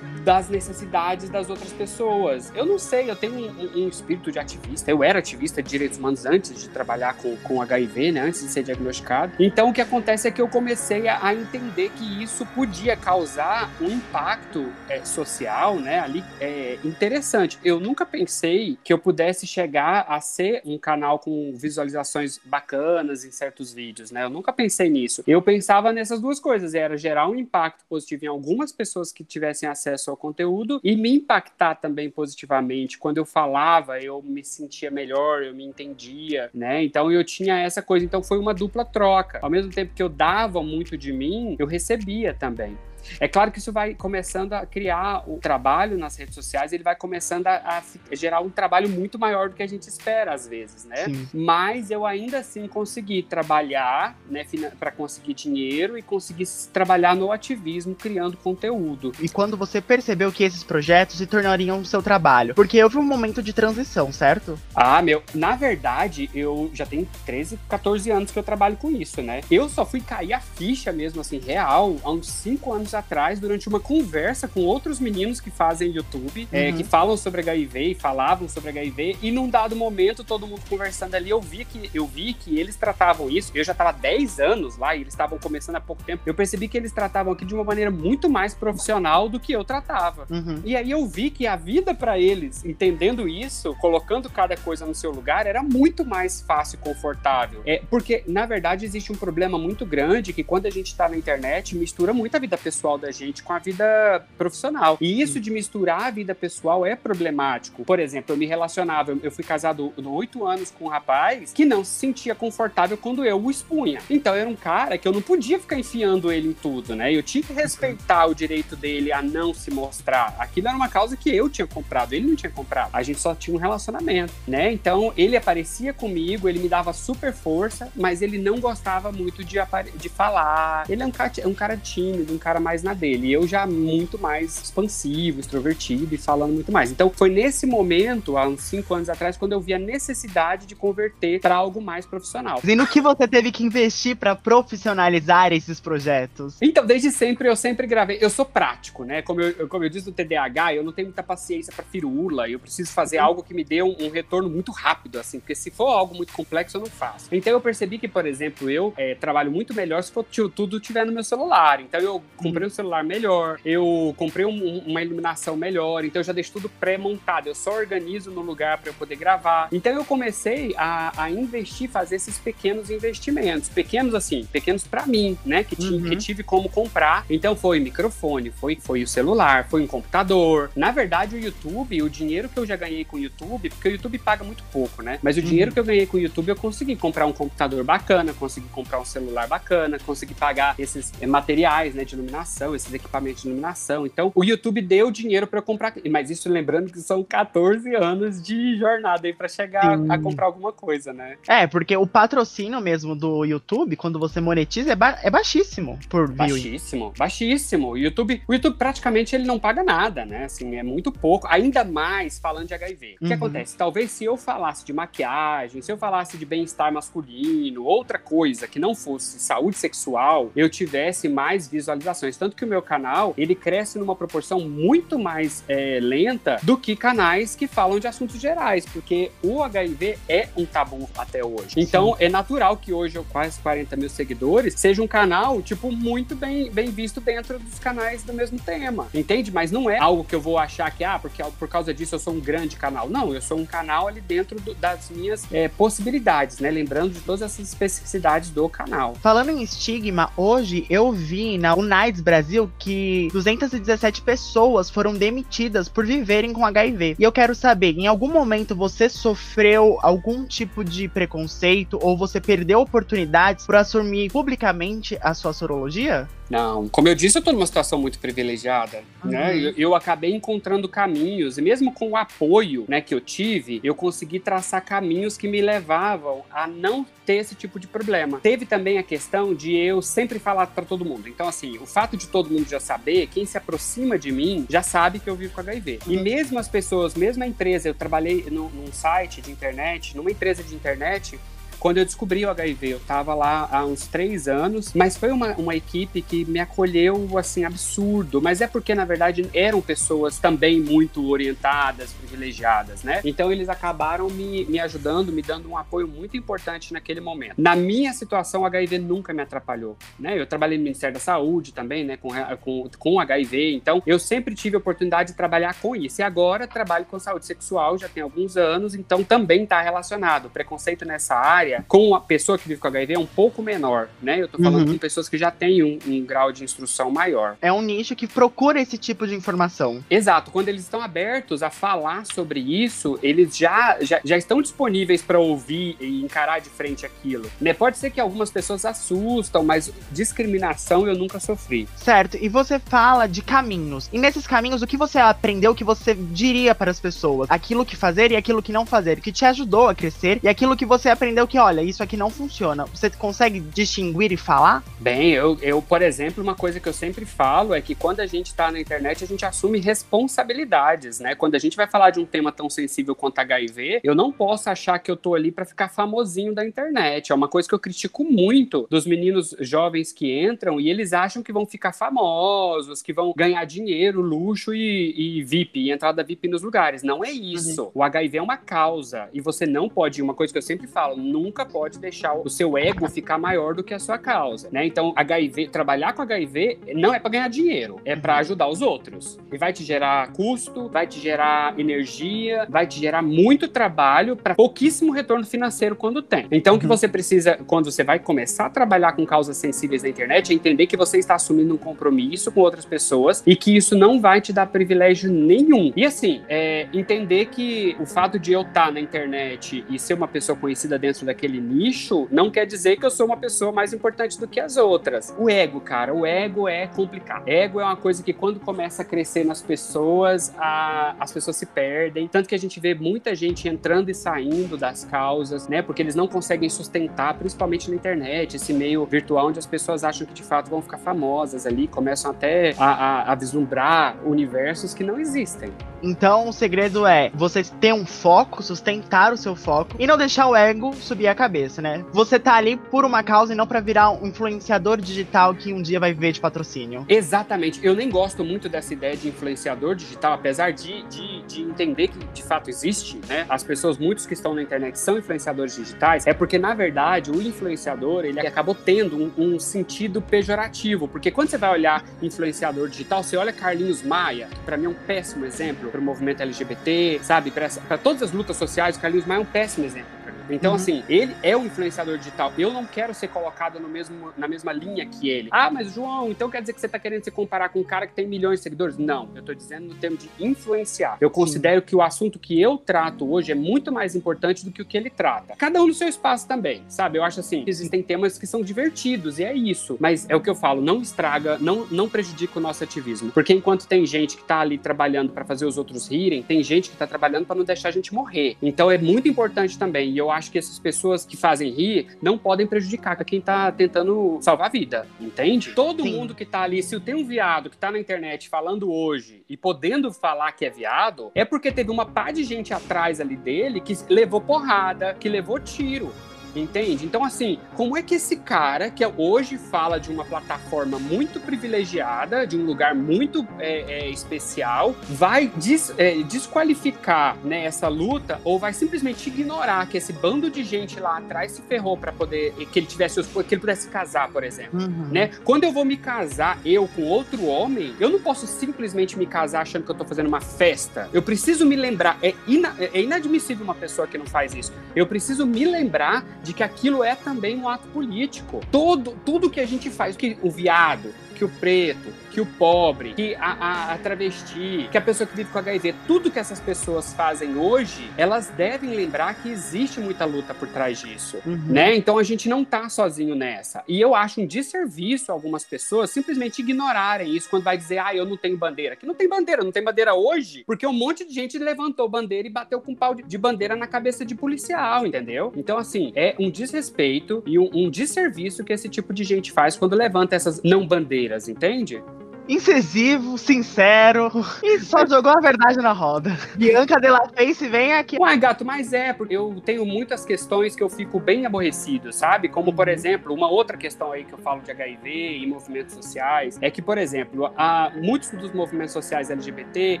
das 0.24 0.48
necessidades 0.48 1.30
das 1.30 1.48
outras 1.48 1.72
pessoas. 1.72 2.52
Eu 2.54 2.66
não 2.66 2.78
sei, 2.78 3.10
eu 3.10 3.16
tenho 3.16 3.34
um, 3.34 3.84
um, 3.84 3.88
espírito 3.88 4.30
de 4.30 4.38
ativista. 4.38 4.90
Eu 4.90 5.02
era 5.02 5.18
ativista 5.18 5.62
de 5.62 5.68
direitos 5.68 5.98
humanos 5.98 6.26
antes 6.26 6.60
de 6.60 6.68
trabalhar 6.68 7.14
com, 7.14 7.36
com 7.38 7.62
HIV, 7.62 8.12
né? 8.12 8.20
Antes 8.20 8.42
de 8.42 8.48
ser 8.48 8.62
diagnosticado. 8.62 9.32
Então 9.38 9.70
o 9.70 9.72
que 9.72 9.80
acontece 9.80 10.28
é 10.28 10.30
que 10.30 10.40
eu 10.40 10.48
comecei 10.48 11.08
a, 11.08 11.24
a 11.24 11.34
entender 11.34 11.90
que 11.90 12.22
isso 12.22 12.44
podia 12.46 12.96
causar 12.96 13.70
um 13.80 13.86
impacto 13.86 14.72
é, 14.88 15.04
social, 15.04 15.76
né? 15.76 16.00
Ali 16.00 16.24
é, 16.40 16.78
interessante. 16.84 17.58
Eu 17.64 17.80
nunca 17.80 18.04
pensei 18.04 18.78
que 18.84 18.92
eu 18.92 18.98
pudesse 18.98 19.46
chegar 19.46 20.04
a 20.08 20.20
ser 20.20 20.60
um 20.64 20.78
canal 20.78 21.18
com 21.18 21.52
visualizações 21.54 22.38
bacanas 22.44 23.24
em 23.24 23.30
certos 23.30 23.72
vídeos, 23.72 24.10
né? 24.10 24.24
Eu 24.24 24.30
nunca 24.30 24.52
pensei 24.52 24.90
nisso. 24.90 25.22
Eu 25.26 25.40
pensava 25.40 25.92
nessas 25.92 26.20
duas 26.20 26.38
coisas. 26.38 26.74
Era 26.74 26.96
gerar 26.96 27.28
um 27.28 27.34
impacto 27.34 27.84
positivo 27.88 28.24
em 28.24 28.28
algumas 28.28 28.72
pessoas 28.72 29.12
que 29.12 29.24
tivessem 29.24 29.68
acesso 29.68 30.09
ao 30.10 30.16
conteúdo 30.16 30.80
e 30.82 30.96
me 30.96 31.10
impactar 31.10 31.76
também 31.76 32.10
positivamente. 32.10 32.98
Quando 32.98 33.18
eu 33.18 33.24
falava, 33.24 33.98
eu 33.98 34.22
me 34.22 34.44
sentia 34.44 34.90
melhor, 34.90 35.42
eu 35.42 35.54
me 35.54 35.64
entendia, 35.64 36.50
né? 36.52 36.82
Então 36.82 37.10
eu 37.10 37.24
tinha 37.24 37.58
essa 37.58 37.82
coisa. 37.82 38.04
Então 38.04 38.22
foi 38.22 38.38
uma 38.38 38.52
dupla 38.54 38.84
troca. 38.84 39.38
Ao 39.42 39.50
mesmo 39.50 39.72
tempo 39.72 39.94
que 39.94 40.02
eu 40.02 40.08
dava 40.08 40.62
muito 40.62 40.96
de 40.96 41.12
mim, 41.12 41.56
eu 41.58 41.66
recebia 41.66 42.34
também. 42.34 42.76
É 43.18 43.28
claro 43.28 43.50
que 43.50 43.58
isso 43.58 43.72
vai 43.72 43.94
começando 43.94 44.52
a 44.52 44.66
criar 44.66 45.24
o 45.26 45.38
trabalho 45.38 45.98
nas 45.98 46.16
redes 46.16 46.34
sociais, 46.34 46.72
ele 46.72 46.82
vai 46.82 46.96
começando 46.96 47.46
a, 47.46 47.82
a 48.10 48.14
gerar 48.14 48.40
um 48.40 48.50
trabalho 48.50 48.88
muito 48.88 49.18
maior 49.18 49.48
do 49.48 49.54
que 49.54 49.62
a 49.62 49.66
gente 49.66 49.88
espera 49.88 50.34
às 50.34 50.46
vezes, 50.46 50.84
né? 50.84 51.04
Sim. 51.04 51.28
Mas 51.32 51.90
eu 51.90 52.06
ainda 52.06 52.38
assim 52.38 52.66
consegui 52.66 53.22
trabalhar, 53.22 54.16
né, 54.28 54.46
para 54.78 54.90
conseguir 54.90 55.34
dinheiro 55.34 55.96
e 55.96 56.02
conseguir 56.02 56.46
trabalhar 56.72 57.14
no 57.14 57.32
ativismo, 57.32 57.94
criando 57.94 58.36
conteúdo. 58.36 59.12
E 59.20 59.28
quando 59.28 59.56
você 59.56 59.80
percebeu 59.80 60.32
que 60.32 60.44
esses 60.44 60.62
projetos 60.62 61.18
se 61.18 61.26
tornariam 61.26 61.80
o 61.80 61.84
seu 61.84 62.02
trabalho? 62.02 62.54
Porque 62.54 62.82
houve 62.82 62.98
um 62.98 63.02
momento 63.02 63.42
de 63.42 63.52
transição, 63.52 64.12
certo? 64.12 64.58
Ah, 64.74 65.00
meu, 65.02 65.22
na 65.34 65.56
verdade, 65.56 66.30
eu 66.34 66.70
já 66.74 66.86
tenho 66.86 67.08
13, 67.24 67.58
14 67.68 68.10
anos 68.10 68.30
que 68.30 68.38
eu 68.38 68.42
trabalho 68.42 68.76
com 68.76 68.90
isso, 68.90 69.22
né? 69.22 69.40
Eu 69.50 69.68
só 69.68 69.84
fui 69.84 70.00
cair 70.00 70.32
a 70.32 70.40
ficha 70.40 70.92
mesmo, 70.92 71.20
assim, 71.20 71.38
real, 71.38 71.96
há 72.02 72.10
uns 72.10 72.28
5 72.28 72.72
anos 72.72 72.89
atrás, 72.94 73.40
durante 73.40 73.68
uma 73.68 73.80
conversa 73.80 74.48
com 74.48 74.60
outros 74.60 75.00
meninos 75.00 75.40
que 75.40 75.50
fazem 75.50 75.90
YouTube, 75.90 76.48
é, 76.52 76.62
uhum. 76.62 76.68
é, 76.68 76.72
que 76.72 76.84
falam 76.84 77.16
sobre 77.16 77.40
HIV 77.40 77.90
e 77.90 77.94
falavam 77.94 78.48
sobre 78.48 78.70
HIV, 78.70 79.16
e 79.22 79.30
num 79.30 79.48
dado 79.48 79.74
momento, 79.76 80.24
todo 80.24 80.46
mundo 80.46 80.62
conversando 80.68 81.14
ali, 81.14 81.30
eu 81.30 81.40
vi 81.40 81.64
que, 81.64 81.90
eu 81.94 82.06
vi 82.06 82.34
que 82.34 82.58
eles 82.58 82.76
tratavam 82.76 83.30
isso, 83.30 83.52
eu 83.54 83.64
já 83.64 83.72
estava 83.72 83.92
10 83.92 84.40
anos 84.40 84.76
lá 84.76 84.94
e 84.94 85.02
eles 85.02 85.12
estavam 85.12 85.38
começando 85.38 85.76
há 85.76 85.80
pouco 85.80 86.02
tempo, 86.02 86.22
eu 86.26 86.34
percebi 86.34 86.68
que 86.68 86.76
eles 86.76 86.92
tratavam 86.92 87.32
aqui 87.32 87.44
de 87.44 87.54
uma 87.54 87.64
maneira 87.64 87.90
muito 87.90 88.28
mais 88.28 88.54
profissional 88.54 89.28
do 89.28 89.38
que 89.38 89.52
eu 89.52 89.64
tratava. 89.64 90.26
Uhum. 90.30 90.60
E 90.64 90.76
aí 90.76 90.90
eu 90.90 91.06
vi 91.06 91.30
que 91.30 91.46
a 91.46 91.56
vida 91.56 91.94
para 91.94 92.18
eles, 92.18 92.64
entendendo 92.64 93.28
isso, 93.28 93.74
colocando 93.76 94.28
cada 94.28 94.56
coisa 94.56 94.84
no 94.86 94.94
seu 94.94 95.10
lugar, 95.10 95.46
era 95.46 95.62
muito 95.62 96.04
mais 96.04 96.40
fácil 96.40 96.78
e 96.80 96.84
confortável. 96.84 97.62
É, 97.64 97.82
porque, 97.88 98.22
na 98.26 98.46
verdade, 98.46 98.84
existe 98.84 99.12
um 99.12 99.16
problema 99.16 99.58
muito 99.58 99.84
grande 99.86 100.32
que 100.32 100.42
quando 100.42 100.66
a 100.66 100.70
gente 100.70 100.88
está 100.88 101.08
na 101.08 101.16
internet, 101.16 101.76
mistura 101.76 102.12
muito 102.12 102.34
a 102.34 102.38
vida 102.38 102.56
pessoal 102.56 102.79
pessoal 102.80 102.96
da 102.96 103.10
gente 103.10 103.42
com 103.42 103.52
a 103.52 103.58
vida 103.58 104.24
profissional. 104.38 104.96
E 105.00 105.20
isso 105.20 105.38
de 105.38 105.50
misturar 105.50 106.04
a 106.04 106.10
vida 106.10 106.34
pessoal 106.34 106.86
é 106.86 106.96
problemático. 106.96 107.84
Por 107.84 108.00
exemplo, 108.00 108.32
eu 108.32 108.38
me 108.38 108.46
relacionava, 108.46 109.16
eu 109.22 109.30
fui 109.30 109.44
casado 109.44 109.92
oito 110.02 110.46
anos 110.46 110.70
com 110.70 110.86
um 110.86 110.88
rapaz 110.88 111.52
que 111.52 111.66
não 111.66 111.84
se 111.84 112.00
sentia 112.00 112.34
confortável 112.34 112.96
quando 112.96 113.22
eu 113.24 113.38
o 113.38 113.50
expunha. 113.50 114.00
Então 114.08 114.34
era 114.34 114.48
um 114.48 114.56
cara 114.56 114.96
que 114.96 115.06
eu 115.06 115.12
não 115.12 115.20
podia 115.20 115.58
ficar 115.58 115.78
enfiando 115.78 116.32
ele 116.32 116.48
em 116.48 116.52
tudo, 116.54 116.96
né? 116.96 117.12
Eu 117.14 117.22
tinha 117.22 117.44
que 117.44 117.52
respeitar 117.52 118.26
o 118.26 118.34
direito 118.34 118.74
dele 118.74 119.12
a 119.12 119.20
não 119.20 119.52
se 119.52 119.70
mostrar. 119.70 120.34
Aquilo 120.38 120.68
era 120.68 120.76
uma 120.76 120.88
causa 120.88 121.16
que 121.16 121.28
eu 121.28 121.50
tinha 121.50 121.66
comprado, 121.66 122.14
ele 122.14 122.26
não 122.26 122.36
tinha 122.36 122.50
comprado. 122.50 122.90
A 122.94 123.02
gente 123.02 123.20
só 123.20 123.34
tinha 123.34 123.54
um 123.54 123.60
relacionamento, 123.60 124.32
né? 124.48 124.72
Então 124.72 125.12
ele 125.16 125.36
aparecia 125.36 125.92
comigo, 125.92 126.48
ele 126.48 126.60
me 126.60 126.68
dava 126.68 126.94
super 126.94 127.32
força, 127.32 127.92
mas 127.94 128.22
ele 128.22 128.38
não 128.38 128.58
gostava 128.58 129.12
muito 129.12 129.44
de, 129.44 129.56
de 129.96 130.08
falar. 130.08 130.84
Ele 130.88 131.02
é 131.02 131.06
um 131.06 131.10
cara, 131.10 131.32
um 131.44 131.54
cara 131.54 131.76
tímido, 131.76 132.32
um 132.32 132.38
cara 132.38 132.58
mais 132.58 132.69
mais 132.70 132.82
na 132.84 132.94
dele. 132.94 133.28
E 133.28 133.32
eu 133.32 133.46
já 133.46 133.66
muito 133.66 134.16
mais 134.18 134.62
expansivo, 134.62 135.40
extrovertido 135.40 136.14
e 136.14 136.18
falando 136.18 136.52
muito 136.52 136.70
mais. 136.70 136.90
Então 136.90 137.10
foi 137.10 137.28
nesse 137.28 137.66
momento, 137.66 138.36
há 138.36 138.46
uns 138.46 138.62
cinco 138.62 138.94
anos 138.94 139.08
atrás, 139.08 139.36
quando 139.36 139.52
eu 139.52 139.60
vi 139.60 139.74
a 139.74 139.78
necessidade 139.78 140.66
de 140.66 140.76
converter 140.76 141.40
para 141.40 141.56
algo 141.56 141.80
mais 141.80 142.06
profissional. 142.06 142.60
E 142.62 142.76
no 142.76 142.86
que 142.86 143.00
você 143.00 143.26
teve 143.26 143.50
que 143.50 143.64
investir 143.64 144.16
para 144.16 144.36
profissionalizar 144.36 145.52
esses 145.52 145.80
projetos? 145.80 146.56
Então, 146.62 146.86
desde 146.86 147.10
sempre, 147.10 147.48
eu 147.48 147.56
sempre 147.56 147.86
gravei. 147.86 148.18
Eu 148.20 148.30
sou 148.30 148.44
prático, 148.44 149.04
né? 149.04 149.20
Como 149.22 149.40
eu, 149.40 149.68
como 149.68 149.84
eu 149.84 149.88
disse 149.88 150.06
do 150.06 150.12
TDAH, 150.12 150.74
eu 150.74 150.84
não 150.84 150.92
tenho 150.92 151.08
muita 151.08 151.22
paciência 151.22 151.72
para 151.74 151.84
firula. 151.84 152.48
Eu 152.48 152.60
preciso 152.60 152.92
fazer 152.92 153.18
uhum. 153.18 153.24
algo 153.24 153.42
que 153.42 153.52
me 153.52 153.64
dê 153.64 153.82
um, 153.82 153.96
um, 154.00 154.10
retorno 154.10 154.48
muito 154.48 154.70
rápido, 154.70 155.18
assim, 155.18 155.40
porque 155.40 155.54
se 155.54 155.70
for 155.70 155.88
algo 155.88 156.14
muito 156.14 156.32
complexo, 156.32 156.76
eu 156.76 156.82
não 156.82 156.88
faço. 156.88 157.28
Então 157.32 157.52
eu 157.52 157.60
percebi 157.60 157.98
que, 157.98 158.06
por 158.06 158.26
exemplo, 158.26 158.70
eu 158.70 158.94
é, 158.96 159.16
trabalho 159.16 159.50
muito 159.50 159.74
melhor 159.74 160.02
se 160.02 160.12
for 160.12 160.24
tudo 160.54 160.78
tiver 160.78 161.04
no 161.04 161.12
meu 161.12 161.24
celular. 161.24 161.80
Então 161.80 161.98
eu 162.00 162.22
comprei 162.36 162.59
um 162.66 162.70
celular 162.70 163.04
melhor, 163.04 163.60
eu 163.64 164.14
comprei 164.16 164.44
um, 164.44 164.78
uma 164.78 165.02
iluminação 165.02 165.56
melhor, 165.56 166.04
então 166.04 166.20
eu 166.20 166.24
já 166.24 166.32
deixo 166.32 166.52
tudo 166.52 166.68
pré-montado, 166.68 167.48
eu 167.48 167.54
só 167.54 167.72
organizo 167.74 168.30
no 168.30 168.40
lugar 168.40 168.78
para 168.78 168.90
eu 168.90 168.94
poder 168.94 169.16
gravar. 169.16 169.68
Então 169.72 169.92
eu 169.92 170.04
comecei 170.04 170.74
a, 170.76 171.12
a, 171.24 171.30
investir, 171.30 171.88
fazer 171.88 172.16
esses 172.16 172.38
pequenos 172.38 172.90
investimentos, 172.90 173.68
pequenos 173.68 174.14
assim, 174.14 174.46
pequenos 174.50 174.84
para 174.84 175.06
mim, 175.06 175.38
né, 175.44 175.64
que, 175.64 175.80
uhum. 175.82 176.08
que 176.08 176.16
tive 176.16 176.42
como 176.42 176.68
comprar. 176.68 177.24
Então 177.28 177.56
foi 177.56 177.80
microfone, 177.80 178.50
foi, 178.50 178.76
foi 178.76 179.02
o 179.02 179.08
celular, 179.08 179.66
foi 179.68 179.82
um 179.82 179.86
computador. 179.86 180.70
Na 180.74 180.90
verdade, 180.90 181.36
o 181.36 181.38
YouTube, 181.38 182.02
o 182.02 182.10
dinheiro 182.10 182.48
que 182.48 182.58
eu 182.58 182.66
já 182.66 182.76
ganhei 182.76 183.04
com 183.04 183.16
o 183.16 183.20
YouTube, 183.20 183.70
porque 183.70 183.88
o 183.88 183.92
YouTube 183.92 184.18
paga 184.18 184.44
muito 184.44 184.62
pouco, 184.72 185.02
né? 185.02 185.18
Mas 185.22 185.36
o 185.36 185.40
uhum. 185.40 185.46
dinheiro 185.46 185.72
que 185.72 185.78
eu 185.78 185.84
ganhei 185.84 186.06
com 186.06 186.16
o 186.16 186.20
YouTube, 186.20 186.48
eu 186.48 186.56
consegui 186.56 186.96
comprar 186.96 187.26
um 187.26 187.32
computador 187.32 187.82
bacana, 187.84 188.32
consegui 188.32 188.68
comprar 188.68 189.00
um 189.00 189.04
celular 189.04 189.46
bacana, 189.46 189.98
consegui 189.98 190.34
pagar 190.34 190.74
esses 190.78 191.12
eh, 191.20 191.26
materiais, 191.26 191.94
né, 191.94 192.04
de 192.04 192.14
iluminação 192.14 192.49
iluminação, 192.50 192.74
esses 192.74 192.92
equipamentos 192.92 193.42
de 193.42 193.48
iluminação. 193.48 194.06
Então, 194.06 194.32
o 194.34 194.44
YouTube 194.44 194.82
deu 194.82 195.10
dinheiro 195.10 195.46
para 195.46 195.60
eu 195.60 195.62
comprar, 195.62 195.94
mas 196.10 196.30
isso 196.30 196.48
lembrando 196.48 196.92
que 196.92 196.98
são 197.00 197.22
14 197.22 197.94
anos 197.94 198.42
de 198.42 198.76
jornada 198.76 199.26
aí 199.26 199.32
para 199.32 199.48
chegar 199.48 199.84
a, 199.84 200.14
a, 200.14 200.18
comprar 200.18 200.46
alguma 200.46 200.72
coisa, 200.72 201.12
né? 201.12 201.36
É, 201.46 201.66
porque 201.66 201.96
o 201.96 202.06
patrocínio 202.06 202.80
mesmo 202.80 203.14
do 203.14 203.44
YouTube, 203.44 203.96
quando 203.96 204.18
você 204.18 204.40
monetiza, 204.40 204.92
é, 204.92 204.96
ba 204.96 205.18
é 205.22 205.30
baixíssimo 205.30 205.98
por. 206.08 206.30
Baixíssimo, 206.30 207.12
baixíssimo. 207.16 207.90
O 207.90 207.96
YouTube, 207.96 208.42
o 208.48 208.54
YouTube 208.54 208.76
praticamente 208.76 209.34
ele 209.34 209.44
não 209.44 209.58
paga 209.58 209.82
nada, 209.82 210.24
né? 210.24 210.44
Assim, 210.44 210.76
é 210.76 210.82
muito 210.82 211.12
pouco, 211.12 211.46
ainda 211.48 211.84
mais 211.84 212.38
falando 212.38 212.68
de 212.68 212.74
HIV. 212.74 213.16
O 213.16 213.18
que 213.18 213.26
uhum. 213.26 213.34
acontece? 213.34 213.76
Talvez 213.76 214.10
se 214.10 214.24
eu 214.24 214.36
falasse 214.36 214.84
de 214.84 214.92
maquiagem, 214.92 215.82
se 215.82 215.92
eu 215.92 215.98
falasse 215.98 216.36
de 216.36 216.44
bem-estar 216.44 216.92
masculino, 216.92 217.84
outra 217.84 218.18
coisa 218.18 218.66
que 218.66 218.78
não 218.78 218.94
fosse 218.94 219.38
saúde 219.38 219.76
sexual, 219.76 220.50
eu 220.56 220.68
tivesse 220.68 221.28
mais 221.28 221.68
visualizações. 221.68 222.36
Tanto 222.40 222.56
que 222.56 222.64
o 222.64 222.66
meu 222.66 222.80
canal, 222.80 223.34
ele 223.36 223.54
cresce 223.54 223.98
numa 223.98 224.16
proporção 224.16 224.60
muito 224.60 225.18
mais 225.18 225.62
é, 225.68 225.98
lenta 226.00 226.58
do 226.62 226.74
que 226.74 226.96
canais 226.96 227.54
que 227.54 227.66
falam 227.66 228.00
de 228.00 228.06
assuntos 228.06 228.40
gerais, 228.40 228.86
porque 228.86 229.30
o 229.42 229.62
HIV 229.62 230.18
é 230.26 230.48
um 230.56 230.64
tabu 230.64 231.06
até 231.18 231.44
hoje. 231.44 231.74
Então, 231.76 232.16
Sim. 232.16 232.24
é 232.24 232.28
natural 232.30 232.78
que 232.78 232.94
hoje 232.94 233.16
eu 233.16 233.26
quase 233.30 233.60
40 233.60 233.94
mil 233.94 234.08
seguidores 234.08 234.72
seja 234.74 235.02
um 235.02 235.06
canal, 235.06 235.60
tipo, 235.60 235.92
muito 235.92 236.34
bem, 236.34 236.70
bem 236.70 236.90
visto 236.90 237.20
dentro 237.20 237.58
dos 237.58 237.78
canais 237.78 238.22
do 238.22 238.32
mesmo 238.32 238.58
tema, 238.58 239.08
entende? 239.12 239.52
Mas 239.52 239.70
não 239.70 239.90
é 239.90 239.98
algo 239.98 240.24
que 240.24 240.34
eu 240.34 240.40
vou 240.40 240.56
achar 240.56 240.90
que, 240.92 241.04
ah, 241.04 241.18
porque 241.18 241.42
por 241.58 241.68
causa 241.68 241.92
disso 241.92 242.14
eu 242.14 242.18
sou 242.18 242.32
um 242.32 242.40
grande 242.40 242.76
canal. 242.76 243.10
Não, 243.10 243.34
eu 243.34 243.42
sou 243.42 243.58
um 243.58 243.66
canal 243.66 244.08
ali 244.08 244.22
dentro 244.22 244.58
do, 244.58 244.72
das 244.72 245.10
minhas 245.10 245.44
é, 245.52 245.68
possibilidades, 245.68 246.58
né? 246.58 246.70
Lembrando 246.70 247.12
de 247.12 247.20
todas 247.20 247.42
essas 247.42 247.68
especificidades 247.68 248.48
do 248.48 248.66
canal. 248.66 249.14
Falando 249.16 249.50
em 249.50 249.62
estigma, 249.62 250.32
hoje 250.38 250.86
eu 250.88 251.12
vi 251.12 251.58
na 251.58 251.74
Unides 251.74 252.22
Brasil 252.30 252.70
que 252.78 253.28
217 253.32 254.22
pessoas 254.22 254.88
foram 254.88 255.14
demitidas 255.14 255.88
por 255.88 256.06
viverem 256.06 256.52
com 256.52 256.64
HIV. 256.64 257.16
E 257.18 257.22
eu 257.24 257.32
quero 257.32 257.56
saber, 257.56 257.98
em 257.98 258.06
algum 258.06 258.28
momento 258.28 258.72
você 258.76 259.08
sofreu 259.08 259.98
algum 260.00 260.46
tipo 260.46 260.84
de 260.84 261.08
preconceito 261.08 261.98
ou 262.00 262.16
você 262.16 262.40
perdeu 262.40 262.78
oportunidades 262.78 263.66
por 263.66 263.74
assumir 263.74 264.30
publicamente 264.30 265.18
a 265.20 265.34
sua 265.34 265.52
sorologia? 265.52 266.28
Não. 266.50 266.88
Como 266.88 267.06
eu 267.08 267.14
disse, 267.14 267.38
eu 267.38 267.42
tô 267.42 267.52
numa 267.52 267.66
situação 267.66 267.98
muito 268.00 268.18
privilegiada, 268.18 269.02
Uhum. 269.24 269.30
né? 269.30 269.56
Eu, 269.56 269.72
eu 269.76 269.94
acabei 269.94 270.34
encontrando 270.34 270.88
caminhos, 270.88 271.56
e 271.58 271.62
mesmo 271.62 271.92
com 271.92 272.10
o 272.10 272.16
apoio 272.16 272.84
né, 272.88 273.00
que 273.00 273.14
eu 273.14 273.20
tive, 273.20 273.80
eu 273.84 273.94
consegui 273.94 274.40
traçar 274.40 274.84
caminhos 274.84 275.36
que 275.36 275.46
me 275.46 275.60
levavam 275.60 276.42
a 276.50 276.66
não 276.66 277.06
ter 277.24 277.36
esse 277.36 277.54
tipo 277.54 277.78
de 277.78 277.86
problema. 277.86 278.40
Teve 278.40 278.66
também 278.66 278.98
a 278.98 279.02
questão 279.02 279.54
de 279.54 279.76
eu 279.76 280.02
sempre 280.02 280.38
falar 280.40 280.66
para 280.68 280.84
todo 280.84 281.04
mundo. 281.04 281.28
Então, 281.28 281.46
assim, 281.46 281.78
o 281.78 281.86
fato 281.86 282.16
de 282.16 282.26
todo 282.26 282.50
mundo 282.50 282.68
já 282.68 282.80
saber, 282.80 283.28
quem 283.28 283.46
se 283.46 283.56
aproxima 283.56 284.18
de 284.18 284.32
mim 284.32 284.66
já 284.68 284.82
sabe 284.82 285.20
que 285.20 285.30
eu 285.30 285.36
vivo 285.36 285.54
com 285.54 285.60
HIV. 285.60 286.00
E 286.06 286.16
mesmo 286.16 286.58
as 286.58 286.66
pessoas, 286.66 287.14
mesmo 287.14 287.44
a 287.44 287.46
empresa, 287.46 287.88
eu 287.88 287.94
trabalhei 287.94 288.46
num 288.50 288.70
site 288.92 289.40
de 289.40 289.50
internet, 289.52 290.16
numa 290.16 290.30
empresa 290.30 290.62
de 290.62 290.74
internet, 290.74 291.38
quando 291.80 291.96
eu 291.96 292.04
descobri 292.04 292.44
o 292.44 292.50
HIV, 292.50 292.88
eu 292.90 293.00
tava 293.00 293.34
lá 293.34 293.66
há 293.72 293.84
uns 293.86 294.06
três 294.06 294.46
anos, 294.46 294.92
mas 294.92 295.16
foi 295.16 295.32
uma, 295.32 295.54
uma 295.54 295.74
equipe 295.74 296.20
que 296.20 296.44
me 296.44 296.60
acolheu, 296.60 297.38
assim, 297.38 297.64
absurdo. 297.64 298.40
Mas 298.42 298.60
é 298.60 298.66
porque, 298.66 298.94
na 298.94 299.06
verdade, 299.06 299.48
eram 299.54 299.80
pessoas 299.80 300.38
também 300.38 300.78
muito 300.78 301.26
orientadas, 301.26 302.12
privilegiadas, 302.12 303.02
né? 303.02 303.22
Então, 303.24 303.50
eles 303.50 303.70
acabaram 303.70 304.28
me, 304.28 304.66
me 304.66 304.78
ajudando, 304.78 305.32
me 305.32 305.40
dando 305.40 305.70
um 305.70 305.76
apoio 305.76 306.06
muito 306.06 306.36
importante 306.36 306.92
naquele 306.92 307.20
momento. 307.20 307.54
Na 307.56 307.74
minha 307.74 308.12
situação, 308.12 308.60
o 308.60 308.66
HIV 308.66 308.98
nunca 308.98 309.32
me 309.32 309.40
atrapalhou, 309.40 309.96
né? 310.18 310.38
Eu 310.38 310.46
trabalhei 310.46 310.76
no 310.76 310.84
Ministério 310.84 311.14
da 311.14 311.20
Saúde 311.20 311.72
também, 311.72 312.04
né, 312.04 312.18
com, 312.18 312.28
com, 312.60 312.90
com 312.98 313.20
HIV, 313.20 313.74
então 313.74 314.02
eu 314.06 314.18
sempre 314.18 314.54
tive 314.54 314.76
a 314.76 314.78
oportunidade 314.78 315.30
de 315.30 315.36
trabalhar 315.36 315.74
com 315.80 315.96
isso. 315.96 316.20
E 316.20 316.22
agora 316.22 316.68
trabalho 316.68 317.06
com 317.06 317.18
saúde 317.18 317.46
sexual, 317.46 317.96
já 317.96 318.08
tem 318.08 318.22
alguns 318.22 318.58
anos, 318.58 318.94
então 318.94 319.24
também 319.24 319.64
está 319.64 319.80
relacionado. 319.80 320.50
Preconceito 320.50 321.06
nessa 321.06 321.34
área 321.34 321.69
com 321.88 322.14
a 322.14 322.20
pessoa 322.20 322.58
que 322.58 322.68
vive 322.68 322.80
com 322.80 322.88
HIV 322.88 323.14
é 323.14 323.18
um 323.18 323.26
pouco 323.26 323.62
menor, 323.62 324.08
né? 324.22 324.40
Eu 324.40 324.48
tô 324.48 324.62
falando 324.62 324.86
Uhum. 324.86 324.92
com 324.94 324.98
pessoas 324.98 325.28
que 325.28 325.36
já 325.36 325.50
têm 325.50 325.82
um, 325.82 325.98
um 326.06 326.24
grau 326.24 326.52
de 326.52 326.64
instrução 326.64 327.10
maior. 327.10 327.56
É 327.60 327.72
um 327.72 327.82
nicho 327.82 328.14
que 328.16 328.26
procura 328.26 328.80
esse 328.80 328.96
tipo 328.98 329.26
de 329.26 329.34
informação. 329.34 330.02
Exato, 330.10 330.50
quando 330.50 330.68
eles 330.68 330.82
estão 330.82 331.00
abertos 331.02 331.62
a 331.62 331.70
falar 331.70 332.24
sobre 332.26 332.60
isso, 332.60 333.18
eles 333.22 333.56
já, 333.56 333.98
já, 334.00 334.20
já 334.24 334.36
estão 334.36 334.62
disponíveis 334.62 335.22
para 335.22 335.38
ouvir 335.38 335.96
e 336.00 336.22
encarar 336.22 336.60
de 336.60 336.68
frente 336.70 337.04
aquilo. 337.04 337.50
Né? 337.60 337.72
Pode 337.74 337.98
ser 337.98 338.10
que 338.10 338.20
algumas 338.20 338.50
pessoas 338.50 338.84
assustam, 338.84 339.62
mas 339.62 339.92
discriminação 340.34 341.06
eu 341.06 341.14
nunca 341.16 341.38
sofri. 341.40 341.86
Certo, 341.96 342.36
e 342.40 342.48
você 342.48 342.78
fala 342.78 343.26
de 343.26 343.42
caminhos. 343.42 344.08
E 344.12 344.18
nesses 344.18 344.46
caminhos, 344.46 344.80
o 344.82 344.86
que 344.86 344.96
você 344.96 345.18
aprendeu 345.18 345.74
que 345.74 345.84
você 345.84 346.14
diria 346.14 346.74
para 346.74 346.90
as 346.90 347.00
pessoas? 347.00 347.50
Aquilo 347.50 347.84
que 347.84 347.96
fazer 347.96 348.30
e 348.32 348.36
aquilo 348.36 348.62
que 348.62 348.72
não 348.72 348.86
fazer, 348.86 349.18
o 349.18 349.20
que 349.20 349.32
te 349.32 349.44
ajudou 349.44 349.88
a 349.88 349.94
crescer 349.94 350.40
e 350.42 350.48
aquilo 350.48 350.76
que 350.76 350.86
você 350.86 351.08
aprendeu 351.08 351.46
que, 351.46 351.58
olha, 351.60 351.82
isso 351.82 352.02
aqui 352.02 352.16
não 352.16 352.30
funciona. 352.30 352.84
Você 352.86 353.10
consegue 353.10 353.60
distinguir 353.60 354.32
e 354.32 354.36
falar? 354.36 354.82
Bem, 354.98 355.30
eu, 355.30 355.56
eu, 355.62 355.80
por 355.80 356.02
exemplo, 356.02 356.42
uma 356.42 356.54
coisa 356.54 356.80
que 356.80 356.88
eu 356.88 356.92
sempre 356.92 357.24
falo 357.24 357.74
é 357.74 357.80
que 357.80 357.94
quando 357.94 358.20
a 358.20 358.26
gente 358.26 358.46
está 358.46 358.70
na 358.70 358.80
internet, 358.80 359.22
a 359.22 359.26
gente 359.26 359.44
assume 359.44 359.78
responsabilidades, 359.78 361.20
né? 361.20 361.34
Quando 361.34 361.54
a 361.54 361.58
gente 361.58 361.76
vai 361.76 361.86
falar 361.86 362.10
de 362.10 362.20
um 362.20 362.24
tema 362.24 362.50
tão 362.50 362.68
sensível 362.68 363.14
quanto 363.14 363.38
HIV, 363.38 364.00
eu 364.02 364.14
não 364.14 364.32
posso 364.32 364.68
achar 364.68 364.98
que 364.98 365.10
eu 365.10 365.16
tô 365.16 365.34
ali 365.34 365.52
para 365.52 365.64
ficar 365.64 365.88
famosinho 365.88 366.54
da 366.54 366.66
internet. 366.66 367.32
É 367.32 367.34
uma 367.34 367.48
coisa 367.48 367.68
que 367.68 367.74
eu 367.74 367.78
critico 367.78 368.24
muito 368.24 368.86
dos 368.90 369.06
meninos 369.06 369.54
jovens 369.60 370.12
que 370.12 370.40
entram 370.40 370.80
e 370.80 370.88
eles 370.88 371.12
acham 371.12 371.42
que 371.42 371.52
vão 371.52 371.66
ficar 371.66 371.92
famosos, 371.92 373.02
que 373.02 373.12
vão 373.12 373.32
ganhar 373.36 373.64
dinheiro, 373.64 374.20
luxo 374.20 374.74
e, 374.74 375.38
e 375.38 375.44
VIP, 375.44 375.80
e 375.80 375.92
entrada 375.92 376.22
VIP 376.22 376.48
nos 376.48 376.62
lugares. 376.62 377.02
Não 377.02 377.24
é 377.24 377.30
isso. 377.30 377.90
O 377.94 378.02
HIV 378.02 378.38
é 378.38 378.42
uma 378.42 378.56
causa 378.56 379.28
e 379.32 379.40
você 379.40 379.66
não 379.66 379.88
pode, 379.88 380.22
uma 380.22 380.34
coisa 380.34 380.52
que 380.52 380.58
eu 380.58 380.62
sempre 380.62 380.86
falo, 380.86 381.16
nunca 381.16 381.49
pode 381.52 381.98
deixar 381.98 382.34
o 382.34 382.48
seu 382.48 382.76
ego 382.78 383.08
ficar 383.08 383.38
maior 383.38 383.74
do 383.74 383.82
que 383.82 383.92
a 383.94 383.98
sua 383.98 384.18
causa, 384.18 384.68
né? 384.72 384.86
Então, 384.86 385.12
HIV, 385.16 385.68
trabalhar 385.68 386.12
com 386.12 386.22
HIV 386.22 386.78
não 386.94 387.14
é 387.14 387.18
para 387.20 387.30
ganhar 387.30 387.48
dinheiro, 387.48 388.00
é 388.04 388.14
para 388.16 388.36
ajudar 388.38 388.68
os 388.68 388.80
outros. 388.82 389.38
E 389.52 389.58
vai 389.58 389.72
te 389.72 389.82
gerar 389.84 390.32
custo, 390.32 390.88
vai 390.88 391.06
te 391.06 391.18
gerar 391.18 391.78
energia, 391.78 392.66
vai 392.68 392.86
te 392.86 392.98
gerar 392.98 393.22
muito 393.22 393.68
trabalho 393.68 394.36
para 394.36 394.54
pouquíssimo 394.54 395.12
retorno 395.12 395.44
financeiro 395.44 395.94
quando 395.96 396.22
tem. 396.22 396.46
Então, 396.50 396.74
o 396.74 396.78
que 396.78 396.86
Uhum. 396.86 396.96
você 396.96 397.06
precisa, 397.08 397.58
quando 397.66 397.90
você 397.90 398.02
vai 398.02 398.18
começar 398.18 398.66
a 398.66 398.70
trabalhar 398.70 399.12
com 399.12 399.24
causas 399.26 399.56
sensíveis 399.56 400.02
na 400.02 400.08
internet, 400.08 400.50
é 400.52 400.54
entender 400.54 400.86
que 400.86 400.96
você 400.96 401.18
está 401.18 401.34
assumindo 401.34 401.74
um 401.74 401.78
compromisso 401.78 402.50
com 402.52 402.60
outras 402.60 402.84
pessoas 402.84 403.42
e 403.46 403.54
que 403.54 403.76
isso 403.76 403.96
não 403.96 404.20
vai 404.20 404.40
te 404.40 404.52
dar 404.52 404.66
privilégio 404.66 405.30
nenhum. 405.30 405.92
E 405.96 406.04
assim, 406.04 406.42
é, 406.48 406.86
entender 406.92 407.46
que 407.46 407.96
o 408.00 408.06
fato 408.06 408.38
de 408.38 408.52
eu 408.52 408.62
estar 408.62 408.90
na 408.92 409.00
internet 409.00 409.84
e 409.88 409.98
ser 409.98 410.14
uma 410.14 410.28
pessoa 410.28 410.56
conhecida 410.56 410.98
dentro 410.98 411.24
daquele 411.40 411.60
nicho 411.60 412.28
não 412.30 412.50
quer 412.50 412.66
dizer 412.66 412.96
que 412.96 413.06
eu 413.06 413.10
sou 413.10 413.24
uma 413.24 413.36
pessoa 413.36 413.72
mais 413.72 413.94
importante 413.94 414.38
do 414.38 414.46
que 414.46 414.60
as 414.60 414.76
outras. 414.76 415.34
O 415.38 415.48
ego, 415.48 415.80
cara, 415.80 416.12
o 416.14 416.26
ego 416.26 416.68
é 416.68 416.86
complicado. 416.86 417.44
Ego 417.48 417.80
é 417.80 417.84
uma 417.84 417.96
coisa 417.96 418.22
que 418.22 418.32
quando 418.34 418.60
começa 418.60 419.00
a 419.00 419.04
crescer 419.04 419.44
nas 419.44 419.62
pessoas, 419.62 420.52
a- 420.58 421.14
as 421.18 421.32
pessoas 421.32 421.56
se 421.56 421.64
perdem. 421.64 422.28
Tanto 422.28 422.46
que 422.48 422.54
a 422.54 422.58
gente 422.58 422.78
vê 422.78 422.94
muita 422.94 423.34
gente 423.34 423.68
entrando 423.68 424.10
e 424.10 424.14
saindo 424.14 424.76
das 424.76 425.04
causas, 425.04 425.66
né? 425.66 425.80
Porque 425.80 426.02
eles 426.02 426.14
não 426.14 426.28
conseguem 426.28 426.68
sustentar, 426.68 427.34
principalmente 427.34 427.88
na 427.88 427.96
internet, 427.96 428.56
esse 428.56 428.72
meio 428.74 429.04
virtual 429.06 429.48
onde 429.48 429.58
as 429.58 429.66
pessoas 429.66 430.04
acham 430.04 430.26
que 430.26 430.34
de 430.34 430.42
fato 430.42 430.68
vão 430.68 430.82
ficar 430.82 430.98
famosas 430.98 431.66
ali, 431.66 431.88
começam 431.88 432.30
até 432.30 432.74
a, 432.78 432.84
a- 432.84 433.32
a 433.32 433.34
vislumbrar 433.34 434.16
universos 434.26 434.92
que 434.92 435.02
não 435.02 435.18
existem. 435.18 435.72
Então, 436.02 436.48
o 436.48 436.52
segredo 436.52 437.06
é 437.06 437.30
você 437.34 437.62
ter 437.62 437.92
um 437.92 438.06
foco, 438.06 438.62
sustentar 438.62 439.32
o 439.32 439.36
seu 439.36 439.54
foco 439.54 439.96
e 439.98 440.06
não 440.06 440.16
deixar 440.16 440.46
o 440.48 440.56
ego 440.56 440.94
subir 440.94 441.28
a 441.30 441.34
cabeça, 441.34 441.80
né? 441.80 442.04
Você 442.12 442.38
tá 442.38 442.54
ali 442.54 442.76
por 442.76 443.04
uma 443.04 443.22
causa 443.22 443.52
e 443.52 443.56
não 443.56 443.66
pra 443.66 443.80
virar 443.80 444.10
um 444.10 444.26
influenciador 444.26 445.00
digital 445.00 445.54
que 445.54 445.72
um 445.72 445.82
dia 445.82 446.00
vai 446.00 446.12
viver 446.12 446.32
de 446.32 446.40
patrocínio. 446.40 447.04
Exatamente. 447.08 447.80
Eu 447.82 447.94
nem 447.94 448.10
gosto 448.10 448.44
muito 448.44 448.68
dessa 448.68 448.92
ideia 448.92 449.16
de 449.16 449.28
influenciador 449.28 449.94
digital, 449.94 450.34
apesar 450.34 450.72
de, 450.72 451.02
de, 451.04 451.42
de 451.42 451.62
entender 451.62 452.08
que 452.08 452.18
de 452.32 452.42
fato 452.42 452.70
existe, 452.70 453.20
né? 453.28 453.46
As 453.48 453.62
pessoas, 453.62 453.98
muitos 453.98 454.26
que 454.26 454.34
estão 454.34 454.54
na 454.54 454.62
internet 454.62 454.98
são 454.98 455.18
influenciadores 455.18 455.76
digitais, 455.76 456.26
é 456.26 456.34
porque, 456.34 456.58
na 456.58 456.74
verdade, 456.74 457.30
o 457.30 457.40
influenciador, 457.40 458.24
ele 458.24 458.40
acabou 458.40 458.74
tendo 458.74 459.16
um, 459.16 459.32
um 459.36 459.58
sentido 459.58 460.20
pejorativo, 460.20 461.08
porque 461.08 461.30
quando 461.30 461.48
você 461.48 461.58
vai 461.58 461.70
olhar 461.70 462.04
influenciador 462.22 462.88
digital, 462.88 463.22
você 463.22 463.36
olha 463.36 463.52
Carlinhos 463.52 464.02
Maia, 464.02 464.48
que 464.50 464.60
pra 464.60 464.76
mim 464.76 464.86
é 464.86 464.88
um 464.88 464.94
péssimo 464.94 465.44
exemplo 465.44 465.90
para 465.90 466.00
o 466.00 466.02
movimento 466.02 466.42
LGBT, 466.42 467.20
sabe? 467.22 467.50
Para 467.50 467.98
todas 467.98 468.22
as 468.22 468.32
lutas 468.32 468.56
sociais, 468.56 468.96
o 468.96 469.00
Carlinhos 469.00 469.26
Maia 469.26 469.38
é 469.38 469.42
um 469.42 469.46
péssimo 469.46 469.86
exemplo. 469.86 470.20
Então, 470.50 470.70
Uhum. 470.72 470.76
assim, 470.76 471.02
ele 471.08 471.34
é 471.42 471.56
o 471.56 471.64
influenciador 471.64 472.18
digital. 472.18 472.52
Eu 472.58 472.72
não 472.72 472.84
quero 472.86 473.14
ser 473.14 473.28
colocado 473.28 473.78
no 473.80 473.88
mesmo, 473.88 474.32
na 474.36 474.46
mesma 474.48 474.72
linha 474.72 475.06
que 475.06 475.28
ele. 475.28 475.48
Ah, 475.52 475.70
mas 475.70 475.94
João, 475.94 476.30
então 476.30 476.50
quer 476.50 476.60
dizer 476.60 476.72
que 476.72 476.80
você 476.80 476.88
tá 476.88 476.98
querendo 476.98 477.24
se 477.24 477.30
comparar 477.30 477.68
com 477.68 477.80
um 477.80 477.84
cara 477.84 478.06
que 478.06 478.14
tem 478.14 478.26
milhões 478.26 478.60
de 478.60 478.64
seguidores? 478.64 478.96
Não, 478.98 479.28
eu 479.34 479.42
tô 479.42 479.54
dizendo 479.54 479.88
no 479.88 479.94
termo 479.94 480.16
de 480.16 480.28
influenciar. 480.38 481.16
Eu 481.20 481.30
considero 481.30 481.82
que 481.82 481.94
o 481.94 482.02
assunto 482.02 482.38
que 482.38 482.60
eu 482.60 482.76
trato 482.76 483.30
hoje 483.30 483.52
é 483.52 483.54
muito 483.54 483.92
mais 483.92 484.14
importante 484.14 484.64
do 484.64 484.70
que 484.70 484.82
o 484.82 484.84
que 484.84 484.96
ele 484.96 485.10
trata. 485.10 485.54
Cada 485.56 485.82
um 485.82 485.86
no 485.86 485.94
seu 485.94 486.08
espaço 486.08 486.46
também, 486.46 486.82
sabe? 486.88 487.18
Eu 487.18 487.24
acho 487.24 487.40
assim, 487.40 487.64
existem 487.66 488.02
temas 488.02 488.38
que 488.38 488.46
são 488.46 488.62
divertidos 488.62 489.38
e 489.38 489.44
é 489.44 489.54
isso. 489.54 489.96
Mas 490.00 490.28
é 490.28 490.34
o 490.36 490.40
que 490.40 490.48
eu 490.50 490.54
falo, 490.54 490.80
não 490.80 491.00
estraga, 491.00 491.58
não, 491.58 491.86
não 491.90 492.08
prejudica 492.08 492.58
o 492.58 492.62
nosso 492.62 492.82
ativismo. 492.84 493.30
Porque 493.32 493.52
enquanto 493.52 493.86
tem 493.86 494.04
gente 494.06 494.36
que 494.36 494.44
tá 494.44 494.60
ali 494.60 494.78
trabalhando 494.78 495.32
para 495.32 495.44
fazer 495.44 495.66
os 495.66 495.76
outros 495.78 496.08
rirem, 496.08 496.42
tem 496.42 496.62
gente 496.62 496.90
que 496.90 496.96
tá 496.96 497.06
trabalhando 497.06 497.46
para 497.46 497.56
não 497.56 497.64
deixar 497.64 497.88
a 497.88 497.92
gente 497.92 498.12
morrer. 498.14 498.56
Então 498.62 498.90
é 498.90 498.98
muito 498.98 499.28
importante 499.28 499.78
também. 499.78 500.10
E 500.10 500.18
eu 500.18 500.30
acho 500.30 500.39
que 500.48 500.58
essas 500.58 500.78
pessoas 500.78 501.26
que 501.26 501.36
fazem 501.36 501.70
rir 501.70 502.16
não 502.22 502.38
podem 502.38 502.66
prejudicar 502.66 503.16
quem 503.24 503.40
tá 503.40 503.72
tentando 503.72 504.38
salvar 504.40 504.68
a 504.68 504.70
vida, 504.70 505.06
entende? 505.20 505.72
Todo 505.72 506.04
Sim. 506.04 506.12
mundo 506.12 506.34
que 506.34 506.44
tá 506.44 506.62
ali, 506.62 506.82
se 506.82 506.98
tem 507.00 507.14
um 507.14 507.24
viado 507.24 507.68
que 507.68 507.76
tá 507.76 507.90
na 507.90 507.98
internet 507.98 508.48
falando 508.48 508.92
hoje 508.92 509.42
e 509.48 509.56
podendo 509.56 510.12
falar 510.12 510.52
que 510.52 510.64
é 510.64 510.70
viado, 510.70 511.30
é 511.34 511.44
porque 511.44 511.72
teve 511.72 511.90
uma 511.90 512.06
pá 512.06 512.30
de 512.30 512.44
gente 512.44 512.72
atrás 512.72 513.20
ali 513.20 513.36
dele 513.36 513.80
que 513.80 513.96
levou 514.08 514.40
porrada, 514.40 515.14
que 515.14 515.28
levou 515.28 515.58
tiro. 515.58 516.12
Entende? 516.54 517.04
Então, 517.06 517.24
assim, 517.24 517.58
como 517.76 517.96
é 517.96 518.02
que 518.02 518.14
esse 518.14 518.36
cara, 518.36 518.90
que 518.90 519.04
hoje 519.16 519.56
fala 519.58 519.98
de 519.98 520.10
uma 520.10 520.24
plataforma 520.24 520.98
muito 520.98 521.38
privilegiada, 521.40 522.46
de 522.46 522.56
um 522.56 522.64
lugar 522.64 522.94
muito 522.94 523.46
é, 523.58 524.04
é, 524.06 524.10
especial, 524.10 524.94
vai 525.08 525.48
des- 525.56 525.92
é, 525.98 526.14
desqualificar 526.22 527.36
né, 527.44 527.64
essa 527.64 527.88
luta 527.88 528.40
ou 528.44 528.58
vai 528.58 528.72
simplesmente 528.72 529.28
ignorar 529.28 529.86
que 529.88 529.96
esse 529.96 530.12
bando 530.12 530.50
de 530.50 530.62
gente 530.62 530.98
lá 531.00 531.18
atrás 531.18 531.52
se 531.52 531.62
ferrou 531.62 531.96
para 531.96 532.12
poder 532.12 532.52
que 532.72 532.78
ele 532.78 532.86
tivesse 532.86 533.22
que 533.22 533.54
ele 533.54 533.60
pudesse 533.60 533.88
casar, 533.88 534.28
por 534.30 534.44
exemplo? 534.44 534.80
Uhum. 534.80 535.08
Né? 535.10 535.30
Quando 535.44 535.64
eu 535.64 535.72
vou 535.72 535.84
me 535.84 535.96
casar, 535.96 536.58
eu 536.64 536.86
com 536.88 537.02
outro 537.02 537.44
homem, 537.46 537.94
eu 537.98 538.08
não 538.10 538.20
posso 538.20 538.46
simplesmente 538.46 539.18
me 539.18 539.26
casar 539.26 539.62
achando 539.62 539.84
que 539.84 539.90
eu 539.90 539.94
tô 539.94 540.04
fazendo 540.04 540.26
uma 540.26 540.40
festa. 540.40 541.08
Eu 541.12 541.22
preciso 541.22 541.64
me 541.66 541.76
lembrar. 541.76 542.18
É, 542.22 542.34
ina- 542.46 542.74
é 542.78 543.00
inadmissível 543.00 543.64
uma 543.64 543.74
pessoa 543.74 544.06
que 544.06 544.18
não 544.18 544.26
faz 544.26 544.54
isso. 544.54 544.72
Eu 544.94 545.06
preciso 545.06 545.46
me 545.46 545.64
lembrar 545.64 546.24
de 546.42 546.52
que 546.52 546.62
aquilo 546.62 547.04
é 547.04 547.14
também 547.14 547.56
um 547.56 547.68
ato 547.68 547.86
político. 547.88 548.60
Todo, 548.70 549.16
tudo 549.24 549.50
que 549.50 549.60
a 549.60 549.66
gente 549.66 549.90
faz, 549.90 550.16
que 550.16 550.38
o 550.42 550.50
viado, 550.50 551.12
que 551.34 551.44
o 551.44 551.48
preto, 551.48 552.12
que 552.30 552.40
o 552.40 552.46
pobre, 552.46 553.14
que 553.14 553.34
a, 553.34 553.52
a, 553.52 553.94
a 553.94 553.98
travesti, 553.98 554.88
que 554.90 554.96
a 554.96 555.00
pessoa 555.00 555.26
que 555.26 555.36
vive 555.36 555.50
com 555.50 555.58
HIV, 555.58 555.94
tudo 556.06 556.30
que 556.30 556.38
essas 556.38 556.60
pessoas 556.60 557.12
fazem 557.12 557.56
hoje, 557.56 558.10
elas 558.16 558.48
devem 558.48 558.90
lembrar 558.90 559.34
que 559.34 559.48
existe 559.50 560.00
muita 560.00 560.24
luta 560.24 560.54
por 560.54 560.68
trás 560.68 561.00
disso, 561.00 561.38
uhum. 561.44 561.58
né? 561.66 561.94
Então 561.96 562.18
a 562.18 562.22
gente 562.22 562.48
não 562.48 562.64
tá 562.64 562.88
sozinho 562.88 563.34
nessa. 563.34 563.82
E 563.88 564.00
eu 564.00 564.14
acho 564.14 564.40
um 564.40 564.46
desserviço 564.46 565.32
algumas 565.32 565.64
pessoas 565.64 566.10
simplesmente 566.10 566.60
ignorarem 566.60 567.34
isso 567.34 567.50
quando 567.50 567.64
vai 567.64 567.76
dizer, 567.76 567.98
ah, 567.98 568.14
eu 568.14 568.24
não 568.24 568.36
tenho 568.36 568.56
bandeira. 568.56 568.94
Que 568.94 569.06
não 569.06 569.14
tem 569.14 569.28
bandeira, 569.28 569.64
não 569.64 569.72
tem 569.72 569.82
bandeira 569.82 570.14
hoje, 570.14 570.62
porque 570.66 570.86
um 570.86 570.92
monte 570.92 571.24
de 571.26 571.34
gente 571.34 571.58
levantou 571.58 572.08
bandeira 572.08 572.46
e 572.46 572.50
bateu 572.50 572.80
com 572.80 572.92
um 572.92 572.96
pau 572.96 573.14
de, 573.14 573.22
de 573.22 573.38
bandeira 573.38 573.74
na 573.74 573.86
cabeça 573.86 574.24
de 574.24 574.34
policial, 574.34 575.06
entendeu? 575.06 575.52
Então, 575.56 575.78
assim, 575.78 576.12
é 576.14 576.34
um 576.38 576.50
desrespeito 576.50 577.42
e 577.46 577.58
um, 577.58 577.70
um 577.72 577.90
desserviço 577.90 578.64
que 578.64 578.72
esse 578.72 578.88
tipo 578.88 579.12
de 579.12 579.24
gente 579.24 579.50
faz 579.50 579.76
quando 579.76 579.96
levanta 579.96 580.36
essas 580.36 580.62
não 580.62 580.86
bandeiras, 580.86 581.48
entende? 581.48 582.02
Incisivo, 582.50 583.38
sincero 583.38 584.28
e 584.60 584.80
só 584.80 585.06
jogou 585.06 585.30
a 585.30 585.40
verdade 585.40 585.78
na 585.78 585.92
roda. 585.92 586.36
Bianca 586.56 587.00
de 587.00 587.08
la 587.08 587.28
Face 587.28 587.68
vem 587.68 587.92
aqui. 587.92 588.16
Uai, 588.18 588.36
gato, 588.36 588.64
mas 588.64 588.92
é, 588.92 589.12
porque 589.12 589.36
eu 589.36 589.62
tenho 589.64 589.86
muitas 589.86 590.24
questões 590.24 590.74
que 590.74 590.82
eu 590.82 590.90
fico 590.90 591.20
bem 591.20 591.46
aborrecido, 591.46 592.12
sabe? 592.12 592.48
Como, 592.48 592.72
por 592.72 592.88
exemplo, 592.88 593.32
uma 593.32 593.48
outra 593.48 593.76
questão 593.76 594.10
aí 594.10 594.24
que 594.24 594.32
eu 594.32 594.38
falo 594.38 594.60
de 594.62 594.70
HIV 594.72 595.38
e 595.38 595.46
movimentos 595.46 595.94
sociais 595.94 596.58
é 596.60 596.68
que, 596.72 596.82
por 596.82 596.98
exemplo, 596.98 597.52
há, 597.56 597.92
muitos 597.94 598.30
dos 598.30 598.52
movimentos 598.52 598.92
sociais 598.92 599.30
LGBT 599.30 600.00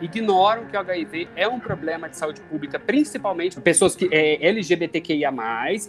ignoram 0.00 0.66
que 0.66 0.76
o 0.76 0.80
HIV 0.80 1.28
é 1.34 1.48
um 1.48 1.58
problema 1.58 2.08
de 2.08 2.16
saúde 2.16 2.40
pública, 2.42 2.78
principalmente 2.78 3.60
pessoas 3.60 3.96
que 3.96 4.08
é 4.12 4.46
LGBTQIA+, 4.46 5.32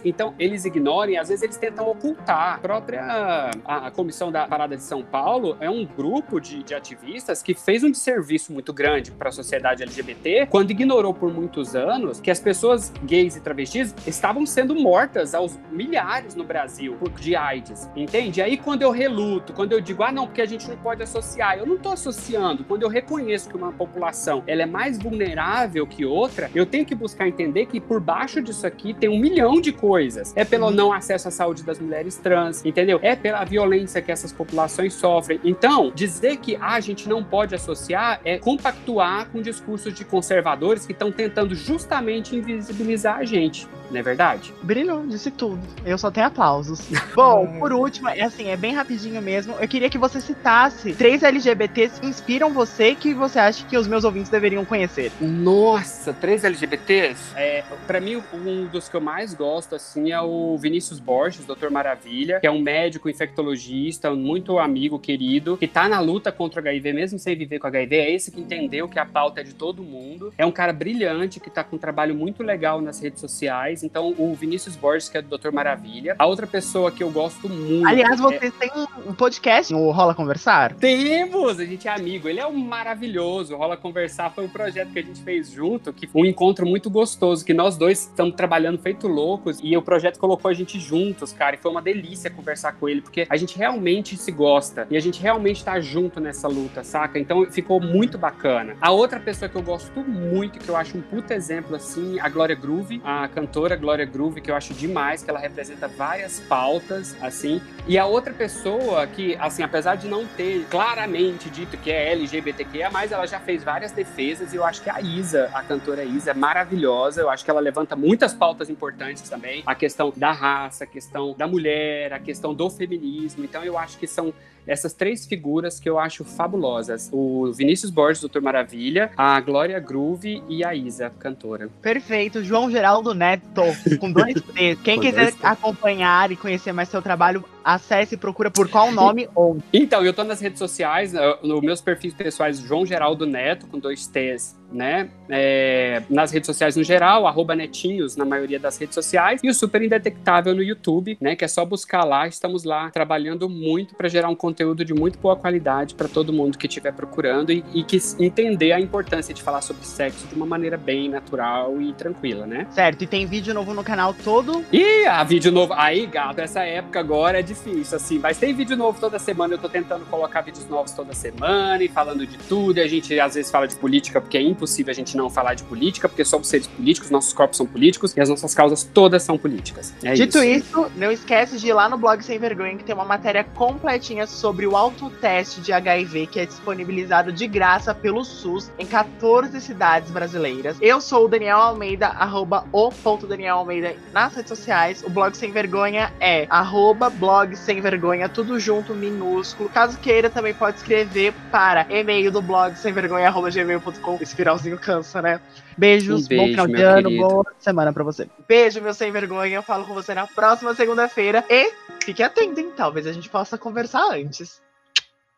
então 0.04 0.34
eles 0.38 0.64
ignoram 0.64 1.12
e 1.12 1.16
às 1.16 1.28
vezes 1.28 1.44
eles 1.44 1.56
tentam 1.56 1.88
ocultar. 1.88 2.54
A 2.54 2.58
própria 2.58 3.50
a, 3.64 3.86
a 3.86 3.90
comissão 3.92 4.32
da 4.32 4.48
Parada 4.48 4.76
de 4.76 4.82
São 4.82 5.04
Paulo 5.04 5.56
é 5.60 5.70
um 5.70 5.84
grupo 5.84 6.40
de 6.40 6.47
de, 6.48 6.62
de 6.62 6.74
ativistas 6.74 7.42
que 7.42 7.54
fez 7.54 7.84
um 7.84 7.90
desserviço 7.90 8.52
muito 8.52 8.72
grande 8.72 9.10
para 9.10 9.28
a 9.28 9.32
sociedade 9.32 9.82
LGBT 9.82 10.46
quando 10.46 10.70
ignorou 10.70 11.12
por 11.12 11.32
muitos 11.32 11.76
anos 11.76 12.20
que 12.20 12.30
as 12.30 12.40
pessoas 12.40 12.92
gays 13.04 13.36
e 13.36 13.40
travestis 13.40 13.94
estavam 14.06 14.46
sendo 14.46 14.74
mortas 14.74 15.34
aos 15.34 15.58
milhares 15.70 16.34
no 16.34 16.44
Brasil 16.44 16.96
de 17.20 17.36
AIDS, 17.36 17.88
entende? 17.94 18.40
Aí 18.40 18.56
quando 18.56 18.82
eu 18.82 18.90
reluto, 18.90 19.52
quando 19.52 19.72
eu 19.72 19.80
digo, 19.80 20.02
ah, 20.02 20.12
não, 20.12 20.26
porque 20.26 20.40
a 20.40 20.46
gente 20.46 20.68
não 20.68 20.76
pode 20.76 21.02
associar, 21.02 21.58
eu 21.58 21.66
não 21.66 21.76
estou 21.76 21.92
associando. 21.92 22.64
Quando 22.64 22.82
eu 22.82 22.88
reconheço 22.88 23.48
que 23.48 23.56
uma 23.56 23.72
população 23.72 24.42
ela 24.46 24.62
é 24.62 24.66
mais 24.66 24.98
vulnerável 24.98 25.86
que 25.86 26.04
outra, 26.04 26.50
eu 26.54 26.64
tenho 26.64 26.84
que 26.84 26.94
buscar 26.94 27.28
entender 27.28 27.66
que 27.66 27.80
por 27.80 28.00
baixo 28.00 28.40
disso 28.40 28.66
aqui 28.66 28.94
tem 28.94 29.08
um 29.08 29.18
milhão 29.18 29.60
de 29.60 29.72
coisas. 29.72 30.32
É 30.36 30.44
pelo 30.44 30.70
não 30.70 30.92
acesso 30.92 31.28
à 31.28 31.30
saúde 31.30 31.62
das 31.62 31.78
mulheres 31.78 32.16
trans, 32.16 32.64
entendeu? 32.64 32.98
É 33.02 33.14
pela 33.14 33.44
violência 33.44 34.00
que 34.00 34.12
essas 34.12 34.32
populações 34.32 34.94
sofrem. 34.94 35.40
Então, 35.44 35.92
dizer 35.94 36.27
que 36.36 36.56
ah, 36.56 36.74
a 36.74 36.80
gente 36.80 37.08
não 37.08 37.22
pode 37.22 37.54
associar 37.54 38.20
é 38.24 38.38
compactuar 38.38 39.28
com 39.30 39.40
discursos 39.40 39.92
de 39.94 40.04
conservadores 40.04 40.86
que 40.86 40.92
estão 40.92 41.10
tentando 41.10 41.54
justamente 41.54 42.36
invisibilizar 42.36 43.18
a 43.18 43.24
gente 43.24 43.66
não 43.90 44.00
é 44.00 44.02
verdade? 44.02 44.52
Brilhou, 44.62 45.06
disse 45.06 45.30
tudo. 45.30 45.60
Eu 45.84 45.96
só 45.98 46.10
tenho 46.10 46.26
aplausos. 46.26 46.80
Bom, 47.14 47.58
por 47.58 47.72
último, 47.72 48.08
é 48.08 48.22
assim, 48.22 48.48
é 48.48 48.56
bem 48.56 48.74
rapidinho 48.74 49.20
mesmo. 49.22 49.54
Eu 49.58 49.68
queria 49.68 49.88
que 49.88 49.98
você 49.98 50.20
citasse 50.20 50.92
três 50.94 51.22
LGBTs 51.22 52.00
que 52.00 52.06
inspiram 52.06 52.52
você 52.52 52.94
que 52.94 53.14
você 53.14 53.38
acha 53.38 53.66
que 53.66 53.76
os 53.76 53.86
meus 53.86 54.04
ouvintes 54.04 54.30
deveriam 54.30 54.64
conhecer. 54.64 55.12
Nossa, 55.20 56.12
três 56.12 56.44
LGBTs? 56.44 57.34
É, 57.36 57.64
para 57.86 58.00
mim, 58.00 58.22
um 58.32 58.66
dos 58.66 58.88
que 58.88 58.96
eu 58.96 59.00
mais 59.00 59.34
gosto, 59.34 59.74
assim, 59.74 60.12
é 60.12 60.20
o 60.20 60.56
Vinícius 60.58 61.00
Borges, 61.00 61.44
Doutor 61.44 61.70
Maravilha, 61.70 62.40
que 62.40 62.46
é 62.46 62.50
um 62.50 62.60
médico 62.60 63.08
infectologista, 63.08 64.10
muito 64.14 64.58
amigo, 64.58 64.98
querido, 64.98 65.56
que 65.56 65.66
tá 65.66 65.88
na 65.88 66.00
luta 66.00 66.30
contra 66.30 66.60
o 66.60 66.64
HIV, 66.64 66.92
mesmo 66.92 67.18
sem 67.18 67.36
viver 67.36 67.58
com 67.58 67.66
HIV. 67.66 67.96
É 67.96 68.10
esse 68.14 68.30
que 68.30 68.40
entendeu 68.40 68.88
que 68.88 68.98
a 68.98 69.06
pauta 69.06 69.40
é 69.40 69.44
de 69.44 69.54
todo 69.54 69.82
mundo. 69.82 70.32
É 70.36 70.44
um 70.44 70.52
cara 70.52 70.72
brilhante, 70.72 71.40
que 71.40 71.50
tá 71.50 71.64
com 71.64 71.76
um 71.76 71.78
trabalho 71.78 72.14
muito 72.14 72.42
legal 72.42 72.80
nas 72.80 73.00
redes 73.00 73.20
sociais 73.20 73.77
então, 73.82 74.14
o 74.18 74.34
Vinícius 74.34 74.76
Borges, 74.76 75.08
que 75.08 75.18
é 75.18 75.22
do 75.22 75.28
Doutor 75.28 75.52
Maravilha. 75.52 76.14
A 76.18 76.26
outra 76.26 76.46
pessoa 76.46 76.90
que 76.90 77.02
eu 77.02 77.10
gosto 77.10 77.48
muito. 77.48 77.86
Aliás, 77.86 78.20
você 78.20 78.46
é... 78.46 78.50
tem 78.50 78.70
um 79.06 79.14
podcast 79.14 79.72
no 79.72 79.90
Rola 79.90 80.14
Conversar? 80.14 80.74
Temos! 80.74 81.60
A 81.60 81.64
gente 81.64 81.88
é 81.88 81.90
amigo. 81.92 82.28
Ele 82.28 82.40
é 82.40 82.46
um 82.46 82.56
maravilhoso. 82.56 83.56
Rola 83.56 83.76
Conversar 83.76 84.30
foi 84.30 84.44
um 84.44 84.48
projeto 84.48 84.90
que 84.92 84.98
a 84.98 85.02
gente 85.02 85.22
fez 85.22 85.50
junto, 85.50 85.92
que 85.92 86.06
foi 86.06 86.22
um 86.22 86.26
encontro 86.26 86.66
muito 86.66 86.90
gostoso, 86.90 87.44
que 87.44 87.54
nós 87.54 87.76
dois 87.76 88.04
estamos 88.04 88.34
trabalhando 88.34 88.78
feito 88.78 89.06
loucos 89.06 89.58
e 89.62 89.76
o 89.76 89.82
projeto 89.82 90.18
colocou 90.18 90.50
a 90.50 90.54
gente 90.54 90.78
juntos, 90.78 91.32
cara. 91.32 91.56
E 91.56 91.58
foi 91.58 91.70
uma 91.70 91.82
delícia 91.82 92.30
conversar 92.30 92.72
com 92.72 92.88
ele, 92.88 93.00
porque 93.00 93.26
a 93.28 93.36
gente 93.36 93.56
realmente 93.56 94.16
se 94.16 94.30
gosta 94.30 94.86
e 94.90 94.96
a 94.96 95.00
gente 95.00 95.20
realmente 95.20 95.64
tá 95.64 95.80
junto 95.80 96.20
nessa 96.20 96.48
luta, 96.48 96.84
saca? 96.84 97.18
Então 97.18 97.44
ficou 97.50 97.80
muito 97.80 98.16
bacana. 98.16 98.76
A 98.80 98.90
outra 98.90 99.20
pessoa 99.20 99.48
que 99.48 99.56
eu 99.56 99.62
gosto 99.62 100.00
muito, 100.00 100.58
que 100.58 100.68
eu 100.68 100.76
acho 100.76 100.96
um 100.96 101.00
puta 101.00 101.34
exemplo 101.34 101.76
assim, 101.76 102.18
a 102.20 102.28
Glória 102.28 102.54
Groove, 102.54 103.00
a 103.04 103.28
cantora 103.28 103.67
cantora 103.68 103.76
Glória 103.76 104.04
Groove, 104.06 104.40
que 104.40 104.50
eu 104.50 104.54
acho 104.54 104.72
demais, 104.72 105.22
que 105.22 105.28
ela 105.28 105.38
representa 105.38 105.86
várias 105.86 106.40
pautas, 106.40 107.14
assim. 107.20 107.60
E 107.86 107.98
a 107.98 108.06
outra 108.06 108.32
pessoa 108.32 109.06
que, 109.06 109.36
assim, 109.36 109.62
apesar 109.62 109.96
de 109.96 110.08
não 110.08 110.26
ter 110.26 110.64
claramente 110.70 111.50
dito 111.50 111.76
que 111.76 111.90
é 111.90 112.12
LGBTQIA, 112.12 112.90
mas 112.90 113.12
ela 113.12 113.26
já 113.26 113.38
fez 113.38 113.62
várias 113.62 113.92
defesas 113.92 114.52
e 114.52 114.56
eu 114.56 114.64
acho 114.64 114.82
que 114.82 114.88
a 114.88 115.00
Isa, 115.00 115.50
a 115.52 115.62
cantora 115.62 116.04
Isa, 116.04 116.30
é 116.30 116.34
maravilhosa. 116.34 117.20
Eu 117.20 117.30
acho 117.30 117.44
que 117.44 117.50
ela 117.50 117.60
levanta 117.60 117.94
muitas 117.94 118.32
pautas 118.32 118.70
importantes 118.70 119.28
também. 119.28 119.62
A 119.66 119.74
questão 119.74 120.12
da 120.16 120.32
raça, 120.32 120.84
a 120.84 120.86
questão 120.86 121.34
da 121.36 121.46
mulher, 121.46 122.12
a 122.12 122.18
questão 122.18 122.54
do 122.54 122.70
feminismo. 122.70 123.44
Então 123.44 123.62
eu 123.64 123.76
acho 123.76 123.98
que 123.98 124.06
são 124.06 124.32
essas 124.68 124.92
três 124.92 125.26
figuras 125.26 125.80
que 125.80 125.88
eu 125.88 125.98
acho 125.98 126.24
fabulosas: 126.24 127.08
o 127.12 127.50
Vinícius 127.52 127.90
Borges, 127.90 128.20
Doutor 128.20 128.42
Maravilha, 128.42 129.10
a 129.16 129.40
Glória 129.40 129.80
Groove 129.80 130.42
e 130.48 130.64
a 130.64 130.74
Isa, 130.74 131.10
cantora. 131.18 131.68
Perfeito, 131.80 132.44
João 132.44 132.70
Geraldo 132.70 133.14
Neto, 133.14 133.62
com 133.98 134.12
dois 134.12 134.40
T. 134.54 134.76
Quem 134.84 135.00
quiser 135.00 135.32
acompanhar 135.42 136.30
e 136.30 136.36
conhecer 136.36 136.72
mais 136.72 136.88
seu 136.88 137.00
trabalho, 137.00 137.42
acesse 137.64 138.14
e 138.14 138.18
procura 138.18 138.50
por 138.50 138.68
qual 138.68 138.92
nome 138.92 139.28
ou. 139.34 139.58
Então, 139.72 140.04
eu 140.04 140.12
tô 140.12 140.22
nas 140.22 140.40
redes 140.40 140.58
sociais, 140.58 141.14
nos 141.42 141.60
meus 141.62 141.80
perfis 141.80 142.12
pessoais, 142.12 142.58
João 142.60 142.84
Geraldo 142.84 143.24
Neto, 143.24 143.66
com 143.66 143.78
dois 143.78 144.06
T's 144.06 144.57
né? 144.72 145.10
É, 145.28 146.02
nas 146.08 146.30
redes 146.30 146.46
sociais 146.46 146.76
no 146.76 146.82
geral, 146.82 147.26
arroba 147.26 147.54
netinhos 147.54 148.16
na 148.16 148.24
maioria 148.24 148.58
das 148.58 148.78
redes 148.78 148.94
sociais, 148.94 149.40
e 149.42 149.48
o 149.48 149.54
Super 149.54 149.82
Indetectável 149.82 150.54
no 150.54 150.62
YouTube, 150.62 151.16
né? 151.20 151.36
Que 151.36 151.44
é 151.44 151.48
só 151.48 151.64
buscar 151.64 152.04
lá, 152.04 152.26
estamos 152.26 152.64
lá 152.64 152.90
trabalhando 152.90 153.48
muito 153.48 153.94
para 153.94 154.08
gerar 154.08 154.28
um 154.28 154.34
conteúdo 154.34 154.84
de 154.84 154.94
muito 154.94 155.18
boa 155.18 155.36
qualidade 155.36 155.94
para 155.94 156.08
todo 156.08 156.32
mundo 156.32 156.58
que 156.58 156.66
estiver 156.66 156.92
procurando 156.92 157.50
e, 157.50 157.64
e 157.74 157.82
que 157.82 157.98
entender 158.18 158.72
a 158.72 158.80
importância 158.80 159.34
de 159.34 159.42
falar 159.42 159.60
sobre 159.60 159.84
sexo 159.84 160.26
de 160.26 160.34
uma 160.34 160.46
maneira 160.46 160.76
bem 160.76 161.08
natural 161.08 161.80
e 161.80 161.92
tranquila, 161.92 162.46
né? 162.46 162.66
Certo, 162.70 163.02
e 163.02 163.06
tem 163.06 163.26
vídeo 163.26 163.52
novo 163.54 163.74
no 163.74 163.84
canal 163.84 164.14
todo? 164.14 164.64
E 164.72 165.06
a 165.06 165.22
vídeo 165.24 165.52
novo. 165.52 165.74
Aí, 165.74 166.06
gato, 166.06 166.40
essa 166.40 166.62
época 166.62 167.00
agora 167.00 167.40
é 167.40 167.42
difícil, 167.42 167.96
assim, 167.96 168.18
mas 168.18 168.38
tem 168.38 168.54
vídeo 168.54 168.76
novo 168.76 169.00
toda 169.00 169.18
semana. 169.18 169.54
Eu 169.54 169.58
tô 169.58 169.68
tentando 169.68 170.04
colocar 170.06 170.40
vídeos 170.40 170.68
novos 170.68 170.92
toda 170.92 171.12
semana 171.12 171.82
e 171.82 171.88
falando 171.88 172.26
de 172.26 172.38
tudo. 172.38 172.78
E 172.78 172.82
a 172.82 172.88
gente 172.88 173.18
às 173.18 173.34
vezes 173.34 173.50
fala 173.50 173.66
de 173.66 173.76
política 173.76 174.20
porque 174.20 174.36
é 174.38 174.42
impossível 174.58 174.90
a 174.90 174.94
gente 174.94 175.16
não 175.16 175.30
falar 175.30 175.54
de 175.54 175.62
política, 175.62 176.08
porque 176.08 176.24
somos 176.24 176.48
seres 176.48 176.66
políticos, 176.66 177.10
nossos 177.10 177.32
corpos 177.32 177.56
são 177.56 177.66
políticos 177.66 178.14
e 178.16 178.20
as 178.20 178.28
nossas 178.28 178.54
causas 178.54 178.82
todas 178.82 179.22
são 179.22 179.38
políticas. 179.38 179.94
É 180.02 180.14
Dito 180.14 180.42
isso. 180.42 180.68
isso, 180.68 180.90
não 180.96 181.10
esquece 181.10 181.58
de 181.58 181.68
ir 181.68 181.72
lá 181.72 181.88
no 181.88 181.96
blog 181.96 182.22
Sem 182.22 182.38
Vergonha 182.38 182.76
que 182.76 182.84
tem 182.84 182.94
uma 182.94 183.04
matéria 183.04 183.44
completinha 183.44 184.26
sobre 184.26 184.66
o 184.66 184.76
autoteste 184.76 185.60
de 185.60 185.72
HIV 185.72 186.26
que 186.26 186.40
é 186.40 186.46
disponibilizado 186.46 187.32
de 187.32 187.46
graça 187.46 187.94
pelo 187.94 188.24
SUS 188.24 188.70
em 188.78 188.86
14 188.86 189.60
cidades 189.60 190.10
brasileiras. 190.10 190.76
Eu 190.80 191.00
sou 191.00 191.26
o 191.26 191.28
Daniel 191.28 191.58
Almeida, 191.58 192.08
arroba 192.08 192.66
o 192.72 192.90
ponto 192.90 193.26
Daniel 193.26 193.58
Almeida 193.58 193.94
nas 194.12 194.34
redes 194.34 194.48
sociais. 194.48 195.02
O 195.04 195.10
blog 195.10 195.36
Sem 195.36 195.52
Vergonha 195.52 196.12
é 196.20 196.46
arroba 196.50 197.08
blog 197.08 197.54
Sem 197.56 197.80
Vergonha, 197.80 198.28
tudo 198.28 198.58
junto, 198.58 198.94
minúsculo. 198.94 199.68
Caso 199.68 199.98
queira, 199.98 200.28
também 200.28 200.54
pode 200.54 200.78
escrever 200.78 201.32
para 201.50 201.86
e-mail 201.90 202.30
do 202.30 202.42
blog 202.42 202.76
sem 202.76 202.92
vergonha, 202.92 203.28
arroba 203.28 203.50
gmail.com. 203.50 204.18
finalzinho 204.48 204.78
cansa, 204.78 205.20
né? 205.20 205.40
Beijos, 205.76 206.24
um 206.24 206.28
beijo, 206.28 206.42
bom 206.42 206.50
final 206.50 206.66
de 206.66 206.82
ano, 206.82 207.08
querido. 207.08 207.28
boa 207.28 207.54
semana 207.58 207.92
pra 207.92 208.02
você. 208.02 208.28
Beijo, 208.48 208.80
meu 208.80 208.94
sem 208.94 209.12
vergonha. 209.12 209.56
Eu 209.56 209.62
falo 209.62 209.84
com 209.84 209.94
você 209.94 210.14
na 210.14 210.26
próxima 210.26 210.74
segunda-feira. 210.74 211.44
E 211.48 211.72
fique 212.02 212.22
atento, 212.22 212.58
hein? 212.58 212.72
Talvez 212.76 213.06
a 213.06 213.12
gente 213.12 213.28
possa 213.28 213.58
conversar 213.58 214.04
antes. 214.10 214.60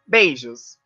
Beijos. 0.07 0.80